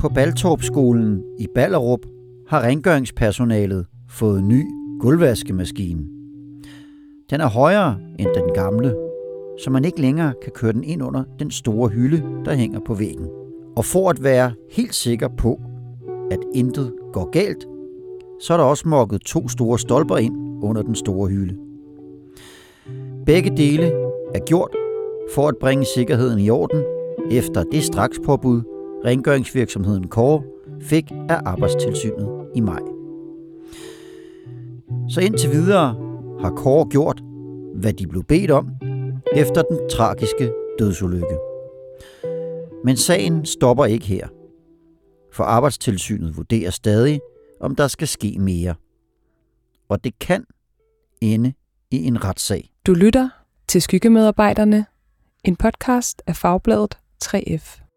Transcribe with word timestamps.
På 0.00 0.08
Baltorpskolen 0.08 1.22
i 1.38 1.46
Ballerup 1.54 2.00
har 2.48 2.62
rengøringspersonalet 2.62 3.86
fået 4.08 4.44
ny 4.44 4.64
gulvvaskemaskine. 5.00 6.04
Den 7.30 7.40
er 7.40 7.48
højere 7.48 7.98
end 8.18 8.28
den 8.34 8.54
gamle, 8.54 8.96
så 9.64 9.70
man 9.70 9.84
ikke 9.84 10.00
længere 10.00 10.34
kan 10.42 10.52
køre 10.52 10.72
den 10.72 10.84
ind 10.84 11.02
under 11.02 11.24
den 11.38 11.50
store 11.50 11.88
hylde, 11.88 12.22
der 12.44 12.54
hænger 12.54 12.80
på 12.86 12.94
væggen. 12.94 13.28
Og 13.76 13.84
for 13.84 14.10
at 14.10 14.22
være 14.22 14.52
helt 14.70 14.94
sikker 14.94 15.28
på, 15.28 15.60
at 16.30 16.38
intet 16.54 16.92
går 17.12 17.30
galt, 17.30 17.66
så 18.40 18.52
er 18.52 18.56
der 18.56 18.64
også 18.64 18.88
mokket 18.88 19.20
to 19.20 19.48
store 19.48 19.78
stolper 19.78 20.16
ind 20.16 20.64
under 20.64 20.82
den 20.82 20.94
store 20.94 21.28
hylde. 21.28 21.56
Begge 23.26 23.56
dele 23.56 23.86
er 24.34 24.44
gjort 24.46 24.76
for 25.34 25.48
at 25.48 25.54
bringe 25.60 25.86
sikkerheden 25.94 26.38
i 26.38 26.50
orden 26.50 26.82
efter 27.30 27.64
det 27.64 27.82
straks 27.82 28.20
påbud, 28.24 28.62
rengøringsvirksomheden 29.04 30.08
Kåre 30.08 30.42
fik 30.82 31.10
af 31.28 31.40
arbejdstilsynet 31.44 32.46
i 32.54 32.60
maj. 32.60 32.80
Så 35.08 35.20
indtil 35.20 35.50
videre 35.50 35.86
har 36.40 36.50
Kåre 36.50 36.88
gjort, 36.88 37.22
hvad 37.74 37.92
de 37.92 38.06
blev 38.06 38.24
bedt 38.24 38.50
om 38.50 38.68
efter 39.36 39.62
den 39.62 39.78
tragiske 39.90 40.52
dødsulykke. 40.78 41.38
Men 42.84 42.96
sagen 42.96 43.46
stopper 43.46 43.84
ikke 43.84 44.06
her, 44.06 44.28
for 45.32 45.44
arbejdstilsynet 45.44 46.36
vurderer 46.36 46.70
stadig, 46.70 47.20
om 47.60 47.76
der 47.76 47.88
skal 47.88 48.08
ske 48.08 48.36
mere. 48.38 48.74
Og 49.88 50.04
det 50.04 50.18
kan 50.18 50.44
ende 51.20 51.52
i 51.90 52.06
en 52.06 52.24
retssag. 52.24 52.70
Du 52.86 52.92
lytter 52.94 53.28
til 53.68 53.82
Skyggemedarbejderne, 53.82 54.86
en 55.44 55.56
podcast 55.56 56.22
af 56.26 56.36
Fagbladet 56.36 56.98
3F. 57.24 57.89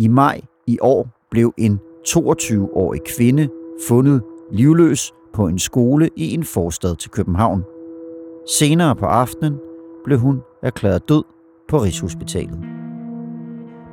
I 0.00 0.08
maj 0.08 0.40
i 0.66 0.78
år 0.80 1.08
blev 1.30 1.52
en 1.58 1.78
22-årig 2.08 3.00
kvinde 3.16 3.48
fundet 3.88 4.22
livløs 4.52 5.12
på 5.34 5.46
en 5.46 5.58
skole 5.58 6.08
i 6.16 6.34
en 6.34 6.44
forstad 6.44 6.96
til 6.96 7.10
København. 7.10 7.62
Senere 8.58 8.96
på 8.96 9.06
aftenen 9.06 9.54
blev 10.04 10.18
hun 10.18 10.40
erklæret 10.62 11.08
død 11.08 11.22
på 11.68 11.78
Rigshospitalet. 11.78 12.58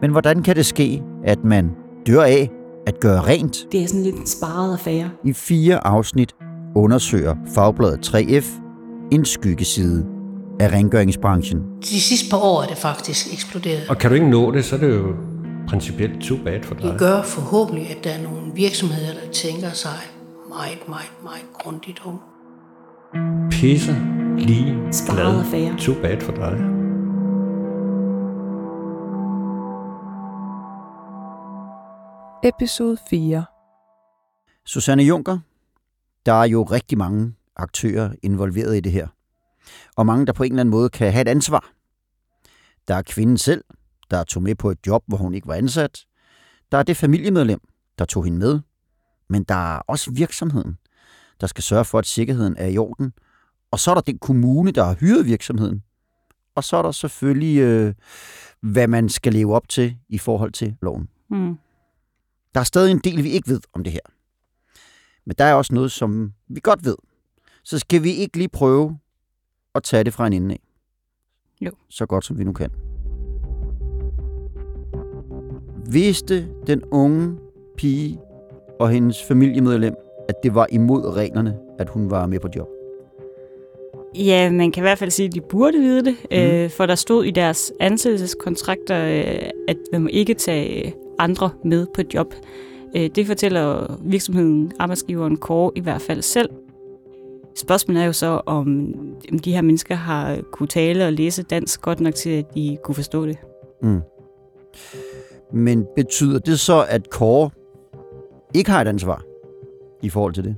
Men 0.02 0.12
hvordan 0.12 0.44
kan 0.44 0.56
det 0.56 0.66
ske, 0.66 1.04
at 1.24 1.44
man 1.44 1.72
dør 2.08 2.22
af 2.24 2.52
at 2.88 3.00
gøre 3.00 3.22
rent? 3.22 3.68
Det 3.72 3.84
er 3.84 3.88
sådan 3.88 4.04
lidt 4.04 4.16
en 4.16 4.26
sparet 4.26 4.74
affære. 4.74 5.10
I 5.24 5.34
fire 5.34 5.88
afsnit 5.88 6.36
undersøger 6.76 7.36
Fagbladet 7.56 8.16
3F 8.16 8.62
en 9.12 9.26
skyggeside 9.26 10.06
af 10.60 10.72
rengøringsbranchen. 10.72 11.62
De 11.82 12.02
sidste 12.02 12.30
par 12.30 12.38
år 12.38 12.62
er 12.62 12.68
det 12.68 12.78
faktisk 12.78 13.34
eksploderet. 13.34 13.90
Og 13.90 13.98
kan 13.98 14.10
du 14.10 14.16
ikke 14.16 14.30
nå 14.30 14.52
det, 14.52 14.66
så 14.66 14.76
er 14.76 14.80
det 14.80 14.96
jo 14.96 15.16
principielt 15.68 16.22
too 16.22 16.38
bad 16.44 16.64
for 16.64 16.76
dig. 16.76 16.92
Det 16.92 17.00
gør 17.00 17.22
forhåbentlig, 17.22 17.90
at 17.98 18.04
der 18.04 18.12
er 18.12 18.24
nogle 18.24 18.54
virksomheder, 18.54 19.14
der 19.14 19.32
tænker 19.32 19.70
sig 19.70 20.00
meget, 20.50 20.88
meget, 20.88 21.12
meget 21.24 21.46
grundigt 21.54 22.02
om. 22.06 22.20
Pisse 23.52 23.94
lige 24.38 24.74
glad. 25.10 25.40
affære. 25.40 25.78
Too 25.78 25.96
bad 26.02 26.22
for 26.22 26.32
dig. 26.32 26.78
Episode 32.44 32.98
4. 33.10 33.46
Susanne 34.66 35.04
Junker, 35.04 35.40
der 36.26 36.34
er 36.34 36.46
jo 36.46 36.64
rigtig 36.64 36.98
mange 36.98 37.34
aktører 37.56 38.10
involveret 38.24 38.78
i 38.78 38.80
det 38.80 38.92
her. 38.92 39.08
Og 39.96 40.06
mange, 40.06 40.26
der 40.26 40.34
på 40.34 40.44
en 40.44 40.52
eller 40.52 40.62
anden 40.62 40.72
måde 40.72 40.90
kan 40.90 41.12
have 41.12 41.22
et 41.22 41.28
ansvar. 41.28 41.72
Der 42.88 42.96
er 42.96 43.02
kvinden 43.02 43.38
selv, 43.38 43.64
der 44.12 44.24
tog 44.24 44.44
med 44.44 44.56
på 44.56 44.72
et 44.72 44.78
job, 44.88 45.04
hvor 45.08 45.18
hun 45.18 45.34
ikke 45.34 45.48
var 45.48 45.54
ansat. 45.54 46.06
Der 46.72 46.78
er 46.78 46.84
det 46.84 46.98
familiemedlem, 46.98 47.60
der 48.00 48.06
tog 48.06 48.24
hende 48.24 48.38
med. 48.38 48.60
Men 49.30 49.44
der 49.44 49.76
er 49.76 49.80
også 49.80 50.12
virksomheden, 50.12 50.78
der 51.42 51.48
skal 51.48 51.64
sørge 51.64 51.86
for, 51.86 52.00
at 52.00 52.06
sikkerheden 52.06 52.56
er 52.58 52.68
i 52.68 52.78
orden. 52.78 53.14
Og 53.72 53.80
så 53.80 53.92
er 53.92 53.96
der 53.96 54.02
den 54.02 54.20
kommune, 54.20 54.72
der 54.72 54.84
har 54.84 54.96
hyret 54.96 55.26
virksomheden. 55.26 55.84
Og 56.56 56.64
så 56.64 56.78
er 56.78 56.82
der 56.82 56.92
selvfølgelig, 56.92 57.58
øh, 57.58 57.94
hvad 58.62 58.88
man 58.88 59.10
skal 59.10 59.34
leve 59.34 59.56
op 59.56 59.70
til 59.70 59.98
i 60.10 60.18
forhold 60.18 60.52
til 60.52 60.76
loven. 60.82 61.10
Mm. 61.30 61.58
Der 62.54 62.60
er 62.60 62.64
stadig 62.64 62.92
en 62.92 63.02
del, 63.04 63.24
vi 63.24 63.30
ikke 63.30 63.50
ved 63.50 63.62
om 63.74 63.84
det 63.84 63.94
her. 63.94 64.00
Men 65.26 65.36
der 65.38 65.46
er 65.46 65.54
også 65.54 65.74
noget, 65.74 65.92
som 65.92 66.34
vi 66.48 66.60
godt 66.64 66.86
ved. 66.86 66.96
Så 67.64 67.80
skal 67.80 68.04
vi 68.04 68.12
ikke 68.12 68.38
lige 68.38 68.50
prøve 68.50 69.00
at 69.76 69.84
tage 69.84 70.04
det 70.04 70.14
fra 70.14 70.28
en 70.28 70.34
ende 70.34 70.54
af. 70.54 70.60
Jo. 71.62 71.72
Så 71.90 72.06
godt 72.06 72.26
som 72.26 72.38
vi 72.38 72.44
nu 72.44 72.54
kan. 72.54 72.97
Vidste 75.92 76.48
den 76.68 76.84
unge 76.92 77.38
pige 77.78 78.20
og 78.80 78.90
hendes 78.90 79.24
familiemedlem, 79.24 79.96
at 80.30 80.36
det 80.44 80.56
var 80.56 80.68
imod 80.72 81.16
reglerne, 81.16 81.56
at 81.80 81.90
hun 81.90 82.12
var 82.12 82.28
med 82.28 82.40
på 82.40 82.48
job? 82.56 82.68
Ja, 84.16 84.52
man 84.52 84.72
kan 84.72 84.82
i 84.82 84.86
hvert 84.86 84.98
fald 84.98 85.12
sige, 85.12 85.28
at 85.28 85.34
de 85.34 85.42
burde 85.42 85.80
vide 85.80 86.06
det, 86.06 86.16
mm. 86.32 86.38
øh, 86.38 86.70
for 86.70 86.86
der 86.86 86.96
stod 86.96 87.26
i 87.26 87.32
deres 87.32 87.74
ansættelseskontrakter, 87.80 89.06
øh, 89.06 89.50
at 89.68 89.78
man 89.92 90.02
må 90.02 90.10
ikke 90.12 90.34
tage 90.34 90.94
andre 91.20 91.50
med 91.64 91.88
på 91.94 92.02
job. 92.14 92.34
Øh, 92.96 93.10
det 93.16 93.28
fortæller 93.28 93.98
virksomheden, 94.04 94.72
arbejdsgiveren 94.80 95.38
Kåre 95.38 95.72
i 95.76 95.80
hvert 95.80 96.02
fald 96.02 96.22
selv. 96.22 96.50
Spørgsmålet 97.56 98.02
er 98.02 98.06
jo 98.06 98.14
så, 98.14 98.42
om 98.46 98.94
de 99.44 99.54
her 99.54 99.62
mennesker 99.62 99.96
har 99.96 100.38
kunne 100.52 100.68
tale 100.68 101.06
og 101.06 101.14
læse 101.14 101.44
dansk 101.44 101.82
godt 101.82 102.00
nok 102.00 102.16
til, 102.16 102.30
at 102.30 102.56
de 102.56 102.78
kunne 102.84 102.96
forstå 102.96 103.26
det. 103.26 103.38
Mm. 103.82 104.02
Men 105.54 105.86
betyder 105.96 106.40
det 106.40 106.60
så, 106.60 106.86
at 106.90 107.10
Kåre 107.10 107.50
ikke 108.54 108.72
har 108.72 108.82
et 108.82 108.88
ansvar 108.88 109.24
i 110.04 110.10
forhold 110.10 110.34
til 110.34 110.44
det? 110.44 110.56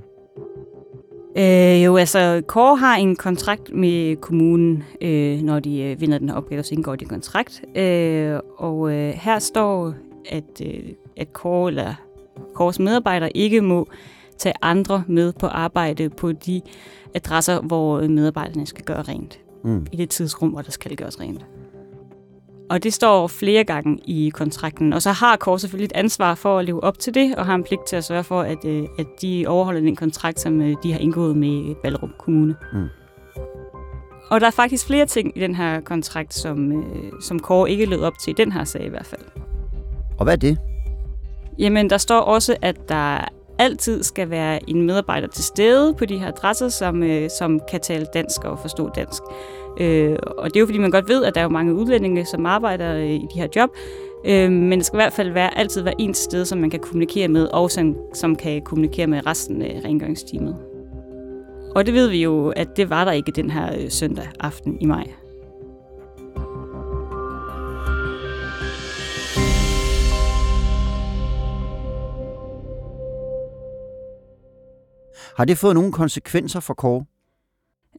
Øh, 1.36 1.84
jo, 1.84 1.96
altså, 1.96 2.42
Kåre 2.46 2.76
har 2.76 2.96
en 2.96 3.16
kontrakt 3.16 3.74
med 3.74 4.16
kommunen, 4.16 4.84
øh, 5.00 5.42
når 5.42 5.60
de 5.60 5.82
øh, 5.82 6.00
vinder 6.00 6.18
den 6.18 6.28
her 6.28 6.36
opgave, 6.36 6.62
så 6.62 6.74
indgår 6.74 6.96
de 6.96 7.04
en 7.04 7.08
kontrakt. 7.08 7.62
Øh, 7.76 8.38
og 8.56 8.92
øh, 8.92 9.12
her 9.14 9.38
står, 9.38 9.94
at, 10.30 10.62
øh, 10.64 10.82
at 11.16 11.32
Kåre 11.32 11.68
eller 11.68 11.94
Kåres 12.54 12.78
medarbejdere 12.78 13.36
ikke 13.36 13.60
må 13.60 13.88
tage 14.38 14.54
andre 14.62 15.04
med 15.08 15.32
på 15.32 15.46
arbejde 15.46 16.10
på 16.10 16.32
de 16.32 16.60
adresser, 17.14 17.60
hvor 17.60 18.00
medarbejderne 18.00 18.66
skal 18.66 18.84
gøre 18.84 19.02
rent. 19.02 19.40
Mm. 19.64 19.86
I 19.92 19.96
det 19.96 20.10
tidsrum, 20.10 20.48
hvor 20.48 20.62
der 20.62 20.70
skal 20.70 20.96
gøres 20.96 21.20
rent. 21.20 21.46
Og 22.70 22.82
det 22.82 22.92
står 22.92 23.26
flere 23.26 23.64
gange 23.64 23.98
i 24.04 24.30
kontrakten. 24.34 24.92
Og 24.92 25.02
så 25.02 25.12
har 25.12 25.36
Kåre 25.36 25.58
selvfølgelig 25.58 25.84
et 25.84 25.92
ansvar 25.92 26.34
for 26.34 26.58
at 26.58 26.64
leve 26.64 26.84
op 26.84 26.98
til 26.98 27.14
det, 27.14 27.34
og 27.36 27.46
har 27.46 27.54
en 27.54 27.64
pligt 27.64 27.86
til 27.86 27.96
at 27.96 28.04
sørge 28.04 28.24
for, 28.24 28.40
at, 28.40 28.64
øh, 28.64 28.82
at 28.98 29.06
de 29.22 29.44
overholder 29.48 29.80
den 29.80 29.96
kontrakt, 29.96 30.40
som 30.40 30.62
øh, 30.62 30.76
de 30.82 30.92
har 30.92 30.98
indgået 30.98 31.36
med 31.36 31.74
Ballerup 31.82 32.10
Kommune. 32.18 32.56
Mm. 32.72 32.86
Og 34.30 34.40
der 34.40 34.46
er 34.46 34.50
faktisk 34.50 34.86
flere 34.86 35.06
ting 35.06 35.36
i 35.36 35.40
den 35.40 35.54
her 35.54 35.80
kontrakt, 35.80 36.34
som, 36.34 36.72
øh, 36.72 37.12
som 37.22 37.38
Kåre 37.38 37.70
ikke 37.70 37.86
levede 37.86 38.06
op 38.06 38.18
til 38.18 38.30
i 38.30 38.34
den 38.34 38.52
her 38.52 38.64
sag 38.64 38.84
i 38.84 38.88
hvert 38.88 39.06
fald. 39.06 39.22
Og 40.18 40.24
hvad 40.24 40.32
er 40.32 40.38
det? 40.38 40.58
Jamen, 41.58 41.90
der 41.90 41.98
står 41.98 42.20
også, 42.20 42.56
at 42.62 42.88
der 42.88 43.28
altid 43.60 44.02
skal 44.02 44.30
være 44.30 44.70
en 44.70 44.82
medarbejder 44.82 45.28
til 45.28 45.44
stede 45.44 45.94
på 45.94 46.04
de 46.04 46.18
her 46.18 46.28
adresser, 46.28 46.68
som, 46.68 47.02
øh, 47.02 47.30
som 47.38 47.60
kan 47.70 47.80
tale 47.80 48.06
dansk 48.14 48.44
og 48.44 48.58
forstå 48.58 48.90
dansk. 48.94 49.22
Øh, 49.80 50.16
og 50.38 50.44
det 50.44 50.56
er 50.56 50.60
jo 50.60 50.66
fordi, 50.66 50.78
man 50.78 50.90
godt 50.90 51.08
ved, 51.08 51.24
at 51.24 51.34
der 51.34 51.40
er 51.40 51.44
jo 51.44 51.50
mange 51.50 51.74
udlændinge, 51.74 52.26
som 52.26 52.46
arbejder 52.46 52.94
øh, 52.94 53.10
i 53.10 53.26
de 53.34 53.40
her 53.40 53.48
job. 53.56 53.70
Øh, 54.26 54.52
men 54.52 54.78
det 54.78 54.86
skal 54.86 54.96
i 54.96 55.02
hvert 55.02 55.12
fald 55.12 55.30
være, 55.30 55.58
altid 55.58 55.82
være 55.82 56.00
en 56.00 56.14
sted, 56.14 56.44
som 56.44 56.58
man 56.58 56.70
kan 56.70 56.80
kommunikere 56.80 57.28
med, 57.28 57.46
og 57.46 57.70
som, 57.70 57.96
som 58.14 58.36
kan 58.36 58.62
kommunikere 58.62 59.06
med 59.06 59.26
resten 59.26 59.62
af 59.62 59.80
rengøringsteamet. 59.84 60.56
Og 61.74 61.86
det 61.86 61.94
ved 61.94 62.08
vi 62.08 62.22
jo, 62.22 62.48
at 62.48 62.76
det 62.76 62.90
var 62.90 63.04
der 63.04 63.12
ikke 63.12 63.32
den 63.32 63.50
her 63.50 63.74
øh, 63.78 63.90
søndag 63.90 64.28
aften 64.40 64.76
i 64.80 64.86
maj. 64.86 65.19
Har 75.40 75.44
det 75.44 75.58
fået 75.58 75.74
nogle 75.74 75.92
konsekvenser 75.92 76.60
for 76.60 76.74
Kåre? 76.74 77.04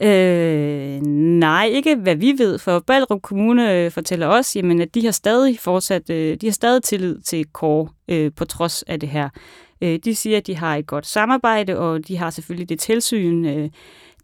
Øh, 0.01 1.01
nej, 1.39 1.65
ikke 1.65 1.95
hvad 1.95 2.15
vi 2.15 2.33
ved, 2.37 2.59
for 2.59 2.79
Ballerup 2.79 3.21
Kommune 3.21 3.73
øh, 3.73 3.91
fortæller 3.91 4.27
os, 4.27 4.55
jamen, 4.55 4.81
at 4.81 4.95
de 4.95 5.05
har 5.05 5.11
stadig 5.11 5.59
fortsat, 5.59 6.09
øh, 6.09 6.37
de 6.41 6.47
har 6.47 6.51
stadig 6.51 6.83
tillid 6.83 7.21
til 7.21 7.45
Kåre 7.45 7.89
øh, 8.07 8.31
på 8.35 8.45
trods 8.45 8.83
af 8.83 8.99
det 8.99 9.09
her. 9.09 9.29
Øh, 9.81 9.99
de 10.03 10.15
siger, 10.15 10.37
at 10.37 10.47
de 10.47 10.55
har 10.55 10.75
et 10.75 10.87
godt 10.87 11.05
samarbejde, 11.05 11.77
og 11.77 12.07
de 12.07 12.17
har 12.17 12.29
selvfølgelig 12.29 12.69
det 12.69 12.79
tilsyn, 12.79 13.45
øh, 13.45 13.69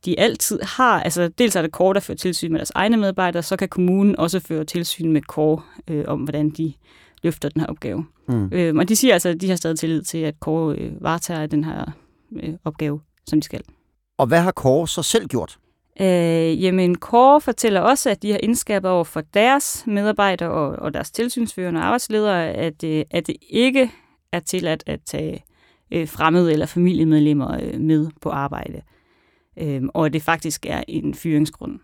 de 0.06 0.20
altid 0.20 0.60
har. 0.62 1.02
Altså, 1.02 1.28
dels 1.28 1.56
er 1.56 1.62
det 1.62 1.72
Kåre, 1.72 1.94
der 1.94 2.00
fører 2.00 2.18
tilsyn 2.18 2.52
med 2.52 2.60
deres 2.60 2.72
egne 2.76 2.98
medarbejdere, 2.98 3.44
så 3.44 3.56
kan 3.56 3.70
kommunen 3.70 4.16
også 4.20 4.40
føre 4.40 4.64
tilsyn 4.66 5.12
med 5.12 5.22
Kåre 5.22 5.62
øh, 5.88 6.06
om, 6.08 6.20
hvordan 6.20 6.50
de 6.50 6.74
løfter 7.24 7.50
den 7.50 7.62
her 7.62 7.68
opgave. 7.68 8.06
Mm. 8.28 8.50
Øh, 8.54 8.76
og 8.76 8.90
de 8.90 8.96
siger 8.96 9.14
altså, 9.14 9.30
at 9.30 9.42
de 9.42 9.50
har 9.50 9.56
stadig 9.56 9.80
tillid 9.80 10.02
til, 10.02 10.18
at 10.18 10.40
Kåre 10.40 10.76
øh, 10.76 11.04
varetager 11.04 11.46
den 11.46 11.64
her 11.64 11.86
øh, 12.32 12.54
opgave, 12.66 13.00
som 13.28 13.42
de 13.42 13.46
skal. 13.46 13.62
Og 14.18 14.28
hvad 14.28 14.42
har 14.42 14.52
Kåre 14.52 14.88
så 14.88 15.04
selv 15.04 15.28
gjort? 15.28 15.60
Øh, 16.02 16.64
jamen, 16.64 16.96
Kåre 16.96 17.42
fortæller 17.42 17.82
også, 17.82 18.10
at 18.10 18.22
de 18.22 18.32
har 18.32 18.40
indskabet 18.44 18.92
over 18.92 19.04
for 19.04 19.22
deres 19.22 19.84
medarbejdere 19.88 20.52
og, 20.52 20.70
og 20.70 20.94
deres 20.94 21.12
tilsynsførende 21.12 21.82
arbejdsledere, 21.82 22.48
at, 22.48 22.84
øh, 22.84 23.06
at 23.12 23.28
det 23.28 23.36
ikke 23.50 23.92
er 24.32 24.40
tilladt 24.40 24.84
at 24.86 25.00
tage 25.06 25.44
øh, 25.92 26.08
fremmede 26.08 26.54
eller 26.54 26.66
familiemedlemmer 26.66 27.60
øh, 27.62 27.80
med 27.80 28.08
på 28.22 28.30
arbejde. 28.30 28.82
Øh, 29.58 29.84
og 29.94 30.06
at 30.06 30.14
det 30.14 30.22
faktisk 30.22 30.66
er 30.66 30.84
en 30.88 31.14
fyringsgrund. 31.14 31.80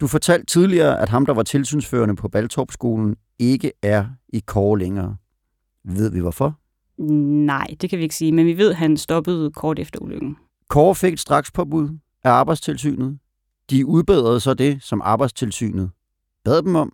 Du 0.00 0.06
fortalte 0.06 0.46
tidligere, 0.46 1.00
at 1.00 1.08
ham, 1.08 1.26
der 1.26 1.34
var 1.34 1.42
tilsynsførende 1.42 2.16
på 2.16 2.28
Baltorpskolen, 2.28 3.16
ikke 3.38 3.72
er 3.82 4.04
i 4.28 4.42
Kåre 4.46 4.78
længere. 4.78 5.16
Ved 5.84 6.10
vi 6.10 6.20
hvorfor? 6.20 6.58
Nej, 7.46 7.66
det 7.80 7.90
kan 7.90 7.98
vi 7.98 8.02
ikke 8.02 8.14
sige, 8.14 8.32
men 8.32 8.46
vi 8.46 8.58
ved, 8.58 8.70
at 8.70 8.76
han 8.76 8.96
stoppede 8.96 9.50
kort 9.50 9.78
efter 9.78 10.00
ulykken. 10.00 10.36
Kåre 10.68 10.94
fik 10.94 11.12
et 11.12 11.20
straks 11.20 11.50
påbud 11.50 11.98
af 12.24 12.30
arbejdstilsynet. 12.30 13.18
De 13.70 13.86
udbedrede 13.86 14.40
så 14.40 14.54
det, 14.54 14.82
som 14.82 15.00
arbejdstilsynet 15.04 15.90
bad 16.44 16.62
dem 16.62 16.74
om. 16.74 16.92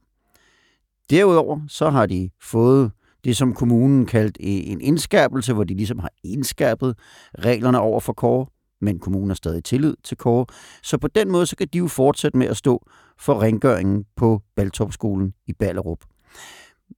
Derudover 1.11 1.61
så 1.69 1.91
har 1.91 2.07
de 2.07 2.31
fået 2.43 2.93
det, 3.25 3.37
som 3.37 3.55
kommunen 3.55 4.07
kaldte 4.07 4.43
en 4.43 4.81
indskærpelse, 4.81 5.53
hvor 5.53 5.65
de 5.65 5.75
ligesom 5.75 5.99
har 5.99 6.11
indskærpet 6.25 6.99
reglerne 7.39 7.81
over 7.81 8.01
for 8.01 8.13
Kåre, 8.13 8.47
men 8.81 8.99
kommunen 8.99 9.31
har 9.31 9.35
stadig 9.35 9.65
tillid 9.65 9.95
til 10.05 10.17
Kåre. 10.17 10.47
Så 10.83 10.99
på 10.99 11.09
den 11.09 11.31
måde 11.31 11.47
så 11.47 11.57
kan 11.57 11.69
de 11.73 11.79
jo 11.79 11.89
fortsætte 11.89 12.39
med 12.39 12.47
at 12.47 12.57
stå 12.57 12.87
for 13.19 13.43
rengøringen 13.43 14.05
på 14.17 14.43
Baltopskolen 14.57 15.35
i 15.47 15.53
Ballerup. 15.53 15.99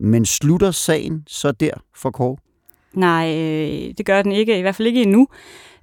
Men 0.00 0.24
slutter 0.24 0.70
sagen 0.70 1.24
så 1.26 1.52
der 1.52 1.74
for 1.96 2.10
Kåre? 2.10 2.36
Nej, 2.96 3.34
øh, 3.38 3.94
det 3.98 4.06
gør 4.06 4.22
den 4.22 4.32
ikke, 4.32 4.58
i 4.58 4.60
hvert 4.60 4.74
fald 4.74 4.88
ikke 4.88 5.02
endnu. 5.02 5.28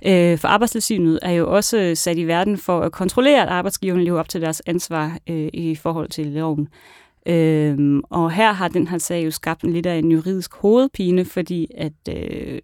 Øh, 0.05 0.37
for 0.37 0.47
arbejdstilsynet 0.47 1.19
er 1.21 1.31
jo 1.31 1.55
også 1.55 1.77
øh, 1.77 1.95
sat 1.95 2.17
i 2.17 2.23
verden 2.23 2.57
for 2.57 2.79
at 2.79 2.91
kontrollere, 2.91 3.41
at 3.41 3.47
arbejdsgiverne 3.47 4.03
lever 4.03 4.19
op 4.19 4.29
til 4.29 4.41
deres 4.41 4.61
ansvar 4.65 5.17
øh, 5.29 5.49
i 5.53 5.75
forhold 5.75 6.09
til 6.09 6.27
loven. 6.27 6.67
Øhm, 7.25 8.01
og 8.09 8.31
her 8.31 8.53
har 8.53 8.67
den 8.67 8.87
her 8.87 8.97
sag 8.97 9.25
jo 9.25 9.31
skabt 9.31 9.63
en 9.63 9.73
lidt 9.73 9.85
af 9.85 9.95
en 9.95 10.11
juridisk 10.11 10.53
hovedpine, 10.53 11.25
fordi 11.25 11.67
at 11.77 11.93
øh, 12.09 12.59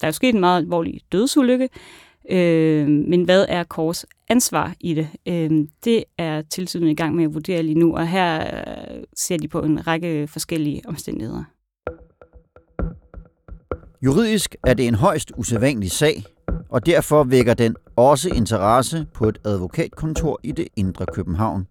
der 0.00 0.06
er 0.06 0.08
jo 0.08 0.12
sket 0.12 0.34
en 0.34 0.40
meget 0.40 0.58
alvorlig 0.62 1.00
dødsulykke, 1.12 1.68
øh, 2.30 2.88
men 2.88 3.24
hvad 3.24 3.46
er 3.48 3.64
Kors 3.64 4.06
ansvar 4.28 4.74
i 4.80 4.94
det? 4.94 5.08
Øh, 5.28 5.50
det 5.84 6.04
er 6.18 6.42
tilsynet 6.42 6.90
i 6.90 6.94
gang 6.94 7.14
med 7.14 7.24
at 7.24 7.34
vurdere 7.34 7.62
lige 7.62 7.78
nu, 7.78 7.96
og 7.96 8.08
her 8.08 8.40
øh, 8.40 9.02
ser 9.16 9.36
de 9.36 9.48
på 9.48 9.60
en 9.60 9.86
række 9.86 10.28
forskellige 10.28 10.82
omstændigheder. 10.88 11.44
Juridisk 14.04 14.56
er 14.66 14.74
det 14.74 14.86
en 14.86 14.94
højst 14.94 15.32
usædvanlig 15.36 15.90
sag, 15.90 16.24
og 16.70 16.86
derfor 16.86 17.24
vækker 17.24 17.54
den 17.54 17.76
også 17.96 18.28
interesse 18.28 19.06
på 19.14 19.28
et 19.28 19.38
advokatkontor 19.44 20.40
i 20.42 20.52
det 20.52 20.68
indre 20.76 21.06
København. 21.14 21.66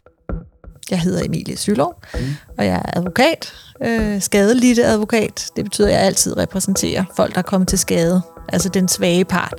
Jeg 0.91 0.99
hedder 0.99 1.25
Emilie 1.25 1.57
Sylov, 1.57 2.01
mm. 2.13 2.19
og 2.57 2.65
jeg 2.65 2.75
er 2.85 2.99
advokat, 2.99 3.53
øh, 3.83 4.21
skadelidte 4.21 4.83
advokat. 4.83 5.49
Det 5.55 5.65
betyder, 5.65 5.87
at 5.87 5.93
jeg 5.93 6.01
altid 6.01 6.37
repræsenterer 6.37 7.03
folk, 7.15 7.33
der 7.33 7.39
er 7.39 7.43
kommet 7.43 7.67
til 7.67 7.79
skade, 7.79 8.21
altså 8.49 8.69
den 8.69 8.87
svage 8.87 9.25
part. 9.25 9.55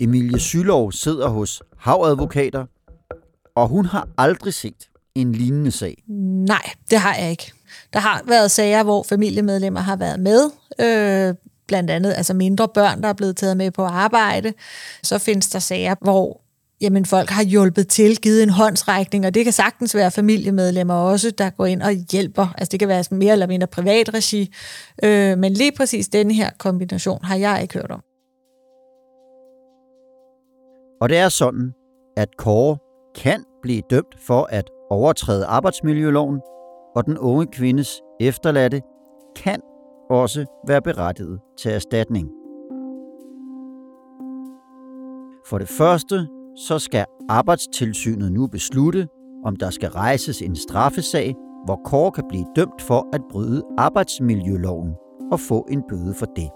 Emilie 0.00 0.40
Sylov 0.40 0.92
sidder 0.92 1.28
hos 1.28 1.62
havadvokater, 1.78 2.66
og 3.54 3.68
hun 3.68 3.86
har 3.86 4.08
aldrig 4.18 4.54
set 4.54 4.88
en 5.14 5.32
lignende 5.32 5.70
sag. 5.70 6.02
Nej, 6.46 6.70
det 6.90 6.98
har 6.98 7.14
jeg 7.14 7.30
ikke. 7.30 7.52
Der 7.92 8.00
har 8.00 8.22
været 8.26 8.50
sager, 8.50 8.82
hvor 8.82 9.02
familiemedlemmer 9.02 9.80
har 9.80 9.96
været 9.96 10.20
med, 10.20 10.50
øh, 10.80 11.34
blandt 11.70 11.90
andet 11.90 12.14
altså 12.16 12.34
mindre 12.34 12.68
børn, 12.74 13.02
der 13.02 13.08
er 13.08 13.12
blevet 13.12 13.36
taget 13.36 13.56
med 13.56 13.70
på 13.70 13.82
arbejde. 13.82 14.52
Så 15.02 15.18
findes 15.18 15.48
der 15.48 15.58
sager, 15.58 15.94
hvor 16.00 16.40
jamen, 16.80 17.04
folk 17.04 17.30
har 17.30 17.42
hjulpet 17.42 17.88
til, 17.88 18.16
givet 18.16 18.42
en 18.42 18.50
håndsrækning, 18.50 19.26
og 19.26 19.34
det 19.34 19.44
kan 19.44 19.52
sagtens 19.52 19.94
være 19.94 20.10
familiemedlemmer 20.10 20.94
også, 20.94 21.30
der 21.30 21.50
går 21.50 21.66
ind 21.66 21.82
og 21.82 21.92
hjælper. 22.12 22.54
Altså 22.58 22.70
det 22.72 22.80
kan 22.80 22.88
være 22.88 23.04
mere 23.10 23.32
eller 23.32 23.46
mindre 23.46 23.66
privat 23.66 24.14
regi, 24.14 24.54
øh, 25.04 25.38
men 25.38 25.52
lige 25.52 25.72
præcis 25.76 26.08
denne 26.08 26.34
her 26.34 26.50
kombination 26.58 27.24
har 27.24 27.36
jeg 27.36 27.58
ikke 27.62 27.74
hørt 27.74 27.90
om. 27.90 28.00
Og 31.00 31.08
det 31.08 31.18
er 31.18 31.28
sådan, 31.28 31.72
at 32.16 32.28
Kåre 32.38 32.78
kan 33.16 33.44
blive 33.62 33.82
dømt 33.90 34.14
for 34.26 34.48
at 34.50 34.64
overtræde 34.90 35.44
arbejdsmiljøloven, 35.46 36.40
og 36.96 37.06
den 37.06 37.18
unge 37.18 37.46
kvindes 37.52 38.00
efterladte 38.20 38.80
kan 39.36 39.60
også 40.10 40.46
være 40.66 40.82
berettiget 40.82 41.40
til 41.58 41.70
erstatning. 41.70 42.28
For 45.46 45.58
det 45.58 45.68
første, 45.68 46.28
så 46.56 46.78
skal 46.78 47.04
arbejdstilsynet 47.28 48.32
nu 48.32 48.46
beslutte, 48.46 49.08
om 49.44 49.56
der 49.56 49.70
skal 49.70 49.88
rejses 49.88 50.42
en 50.42 50.56
straffesag, 50.56 51.34
hvor 51.64 51.80
Kåre 51.84 52.12
kan 52.12 52.24
blive 52.28 52.44
dømt 52.56 52.82
for 52.82 53.08
at 53.12 53.20
bryde 53.30 53.62
arbejdsmiljøloven 53.78 54.94
og 55.32 55.40
få 55.40 55.66
en 55.70 55.82
bøde 55.88 56.14
for 56.14 56.26
det. 56.26 56.50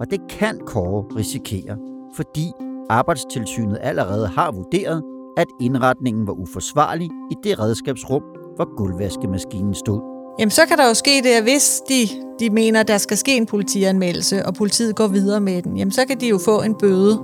Og 0.00 0.10
det 0.10 0.20
kan 0.28 0.60
Kåre 0.66 1.16
risikere, 1.16 1.76
fordi 2.16 2.46
arbejdstilsynet 2.90 3.78
allerede 3.80 4.26
har 4.26 4.52
vurderet, 4.52 5.02
at 5.36 5.46
indretningen 5.60 6.26
var 6.26 6.32
uforsvarlig 6.32 7.08
i 7.30 7.34
det 7.44 7.58
redskabsrum, 7.58 8.22
hvor 8.56 8.76
gulvvaskemaskinen 8.76 9.74
stod. 9.74 10.09
Jamen, 10.38 10.50
så 10.50 10.66
kan 10.66 10.78
der 10.78 10.88
jo 10.88 10.94
ske 10.94 11.22
det, 11.24 11.30
at 11.30 11.42
hvis 11.42 11.82
de, 11.88 12.08
de 12.40 12.50
mener, 12.50 12.82
der 12.82 12.98
skal 12.98 13.16
ske 13.16 13.36
en 13.36 13.46
politianmeldelse, 13.46 14.46
og 14.46 14.54
politiet 14.54 14.96
går 14.96 15.06
videre 15.06 15.40
med 15.40 15.62
den, 15.62 15.76
jamen 15.76 15.92
så 15.92 16.06
kan 16.06 16.20
de 16.20 16.28
jo 16.28 16.38
få 16.44 16.62
en 16.62 16.74
bøde. 16.74 17.18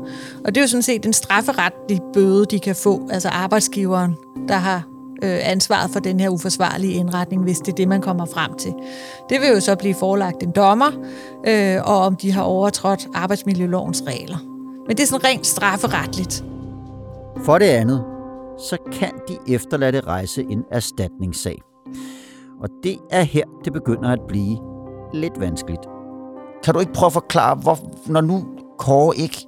Og 0.45 0.55
det 0.55 0.57
er 0.57 0.61
jo 0.61 0.69
sådan 0.69 0.83
set 0.83 1.07
en 1.07 1.13
strafferetlig 1.13 2.01
bøde, 2.13 2.47
de 2.47 2.61
kan 2.61 2.77
få, 2.77 3.09
altså 3.11 3.29
arbejdsgiveren, 3.29 4.17
der 4.49 4.55
har 4.55 4.83
øh, 5.23 5.39
ansvaret 5.43 5.91
for 5.91 6.01
den 6.01 6.21
her 6.21 6.29
uforsvarlige 6.29 6.93
indretning, 6.93 7.43
hvis 7.43 7.59
det 7.59 7.73
er 7.73 7.77
det, 7.77 7.89
man 7.89 8.01
kommer 8.01 8.27
frem 8.27 8.55
til. 8.59 8.75
Det 9.31 9.41
vil 9.41 9.49
jo 9.49 9.61
så 9.61 9.77
blive 9.77 9.95
forelagt 9.95 10.43
en 10.43 10.51
dommer, 10.51 10.91
øh, 11.47 11.77
og 11.85 11.99
om 11.99 12.17
de 12.17 12.33
har 12.33 12.43
overtrådt 12.43 13.09
arbejdsmiljølovens 13.15 14.03
regler. 14.07 14.39
Men 14.87 14.97
det 14.97 15.03
er 15.03 15.07
sådan 15.07 15.25
rent 15.25 15.47
strafferetligt. 15.47 16.45
For 17.45 17.59
det 17.59 17.67
andet, 17.67 18.05
så 18.59 18.77
kan 18.93 19.11
de 19.29 19.55
efterladte 19.55 20.01
rejse 20.01 20.43
en 20.43 20.63
erstatningssag. 20.71 21.63
Og 22.61 22.69
det 22.83 22.99
er 23.11 23.23
her, 23.23 23.45
det 23.65 23.73
begynder 23.73 24.09
at 24.09 24.21
blive 24.29 24.59
lidt 25.15 25.41
vanskeligt. 25.41 25.83
Kan 26.65 26.75
du 26.75 26.81
ikke 26.81 26.93
prøve 26.93 27.07
at 27.07 27.13
forklare, 27.13 27.55
hvor, 27.55 27.79
når 28.07 28.21
nu 28.21 28.45
Kåre 28.79 29.17
ikke 29.17 29.47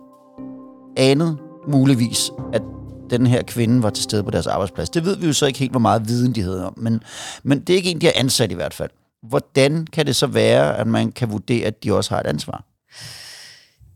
anede 0.96 1.36
muligvis, 1.68 2.30
at 2.52 2.62
den 3.10 3.26
her 3.26 3.42
kvinde 3.42 3.82
var 3.82 3.90
til 3.90 4.04
stede 4.04 4.24
på 4.24 4.30
deres 4.30 4.46
arbejdsplads. 4.46 4.90
Det 4.90 5.04
ved 5.04 5.16
vi 5.16 5.26
jo 5.26 5.32
så 5.32 5.46
ikke 5.46 5.58
helt, 5.58 5.70
hvor 5.70 5.80
meget 5.80 6.08
viden 6.08 6.34
de 6.34 6.42
havde 6.42 6.66
om, 6.66 6.74
men, 6.76 7.02
men 7.42 7.60
det 7.60 7.72
er 7.72 7.76
ikke 7.76 7.90
en, 7.90 8.00
de 8.00 8.06
har 8.06 8.12
ansat 8.16 8.52
i 8.52 8.54
hvert 8.54 8.74
fald. 8.74 8.90
Hvordan 9.22 9.86
kan 9.92 10.06
det 10.06 10.16
så 10.16 10.26
være, 10.26 10.76
at 10.76 10.86
man 10.86 11.12
kan 11.12 11.30
vurdere, 11.30 11.66
at 11.66 11.84
de 11.84 11.92
også 11.92 12.14
har 12.14 12.20
et 12.20 12.26
ansvar? 12.26 12.64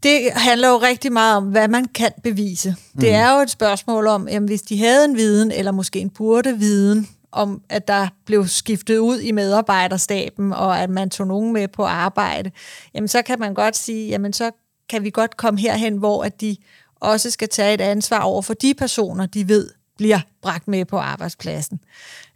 Det 0.03 0.33
handler 0.33 0.69
jo 0.69 0.77
rigtig 0.77 1.13
meget 1.13 1.37
om, 1.37 1.45
hvad 1.45 1.69
man 1.69 1.85
kan 1.85 2.11
bevise. 2.23 2.71
Mm. 2.95 3.01
Det 3.01 3.15
er 3.15 3.35
jo 3.37 3.41
et 3.41 3.51
spørgsmål 3.51 4.07
om, 4.07 4.29
jamen, 4.29 4.49
hvis 4.49 4.63
de 4.63 4.79
havde 4.79 5.05
en 5.05 5.17
viden, 5.17 5.51
eller 5.51 5.73
måske 5.73 6.01
en 6.01 6.11
burde 6.11 6.59
viden, 6.59 7.09
om, 7.33 7.63
at 7.69 7.89
der 7.89 8.09
blev 8.27 8.47
skiftet 8.49 8.99
ud 8.99 9.21
i 9.21 9.33
medarbejderstaben, 9.33 10.53
og 10.53 10.81
at 10.81 10.91
man 10.91 11.11
tog 11.11 11.27
nogen 11.27 11.53
med 11.53 11.69
på 11.69 11.85
arbejde, 11.85 12.51
jamen 12.95 13.09
så 13.09 13.23
kan 13.23 13.41
man 13.41 13.55
godt 13.55 13.77
sige, 13.77 14.09
jamen 14.09 14.33
så 14.33 14.51
kan 14.89 15.05
vi 15.05 15.11
godt 15.11 15.37
komme 15.37 15.61
herhen, 15.61 15.97
hvor 15.97 16.25
at 16.25 16.41
de 16.41 16.57
også 17.01 17.31
skal 17.31 17.49
tage 17.49 17.75
et 17.75 17.81
ansvar 17.81 18.21
over 18.21 18.43
for 18.43 18.55
de 18.55 18.75
personer, 18.75 19.27
de 19.27 19.49
ved 19.49 19.69
bliver 19.97 20.21
bragt 20.43 20.69
med 20.69 20.85
på 20.85 20.99
arbejdspladsen. 20.99 21.81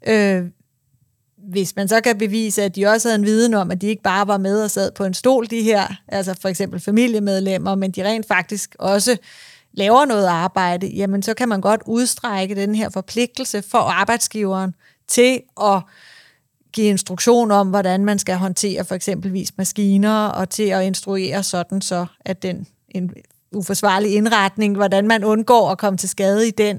Øh, 0.07 0.45
hvis 1.37 1.77
man 1.77 1.89
så 1.89 2.01
kan 2.01 2.19
bevise, 2.19 2.63
at 2.63 2.77
de 2.77 2.87
også 2.87 3.09
havde 3.09 3.19
en 3.19 3.27
viden 3.27 3.55
om, 3.55 3.71
at 3.71 3.81
de 3.81 3.87
ikke 3.87 4.03
bare 4.03 4.27
var 4.27 4.39
med 4.39 4.63
og 4.63 4.71
sad 4.71 4.93
på 4.93 5.05
en 5.05 5.15
stol, 5.15 5.47
de 5.51 5.63
her, 5.63 5.87
altså 6.09 6.35
for 6.41 6.49
eksempel 6.49 6.81
familiemedlemmer, 6.81 7.75
men 7.75 7.91
de 7.91 8.05
rent 8.05 8.27
faktisk 8.29 8.77
også 8.79 9.17
laver 9.77 10.05
noget 10.05 10.27
arbejde, 10.27 10.87
jamen 10.87 11.23
så 11.23 11.35
kan 11.35 11.49
man 11.49 11.61
godt 11.61 11.83
udstrække 11.87 12.55
den 12.55 12.75
her 12.75 12.89
forpligtelse 12.91 13.63
for 13.63 13.79
arbejdsgiveren 13.79 14.75
til 15.09 15.41
at 15.63 15.83
give 16.73 16.87
instruktion 16.87 17.51
om, 17.51 17.69
hvordan 17.69 18.05
man 18.05 18.19
skal 18.19 18.37
håndtere 18.37 18.85
for 18.85 18.95
eksempelvis 18.95 19.53
maskiner, 19.59 20.27
og 20.27 20.51
til 20.51 20.63
at 20.63 20.85
instruere 20.85 21.43
sådan 21.43 21.81
så, 21.81 22.07
at 22.21 22.43
den 22.43 22.67
en 22.89 23.11
uforsvarlig 23.53 24.15
indretning, 24.15 24.77
hvordan 24.77 25.09
man 25.09 25.25
undgår 25.25 25.71
at 25.71 25.79
komme 25.79 25.97
til 25.97 26.09
skade 26.09 26.49
i 26.49 26.51
den, 26.51 26.79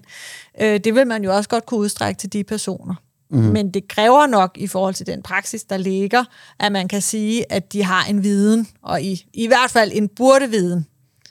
øh, 0.61 0.79
det 0.79 0.95
vil 0.95 1.07
man 1.07 1.23
jo 1.23 1.35
også 1.35 1.49
godt 1.49 1.65
kunne 1.65 1.79
udstrække 1.79 2.19
til 2.19 2.33
de 2.33 2.43
personer. 2.43 2.95
Mm. 3.29 3.37
Men 3.37 3.71
det 3.71 3.87
kræver 3.87 4.27
nok 4.27 4.51
i 4.55 4.67
forhold 4.67 4.93
til 4.93 5.07
den 5.07 5.21
praksis, 5.21 5.63
der 5.63 5.77
ligger, 5.77 6.23
at 6.59 6.71
man 6.71 6.87
kan 6.87 7.01
sige, 7.01 7.51
at 7.51 7.73
de 7.73 7.83
har 7.83 8.05
en 8.05 8.23
viden, 8.23 8.67
og 8.81 9.01
i, 9.01 9.25
i 9.33 9.47
hvert 9.47 9.71
fald 9.71 9.91
en 9.93 10.09
burde 10.09 10.49
viden. 10.49 10.85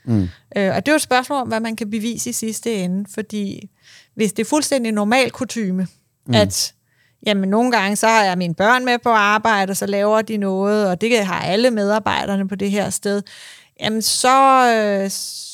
Mm. 0.06 0.28
Øh, 0.56 0.74
og 0.74 0.86
det 0.86 0.88
er 0.88 0.92
jo 0.92 0.96
et 0.96 1.02
spørgsmål 1.02 1.40
om, 1.40 1.48
hvad 1.48 1.60
man 1.60 1.76
kan 1.76 1.90
bevise 1.90 2.30
i 2.30 2.32
sidste 2.32 2.74
ende, 2.74 3.04
fordi 3.14 3.70
hvis 4.14 4.32
det 4.32 4.44
er 4.44 4.48
fuldstændig 4.48 4.92
normal 4.92 5.30
kutyme, 5.30 5.86
mm. 6.26 6.34
at 6.34 6.74
jamen 7.26 7.48
nogle 7.48 7.72
gange 7.72 7.96
så 7.96 8.06
har 8.06 8.24
jeg 8.24 8.38
mine 8.38 8.54
børn 8.54 8.84
med 8.84 8.98
på 8.98 9.08
arbejde, 9.08 9.70
og 9.70 9.76
så 9.76 9.86
laver 9.86 10.22
de 10.22 10.36
noget, 10.36 10.88
og 10.88 11.00
det 11.00 11.26
har 11.26 11.40
alle 11.40 11.70
medarbejderne 11.70 12.48
på 12.48 12.54
det 12.54 12.70
her 12.70 12.90
sted, 12.90 13.22
jamen 13.80 14.02
så, 14.02 14.66
øh, 14.74 15.10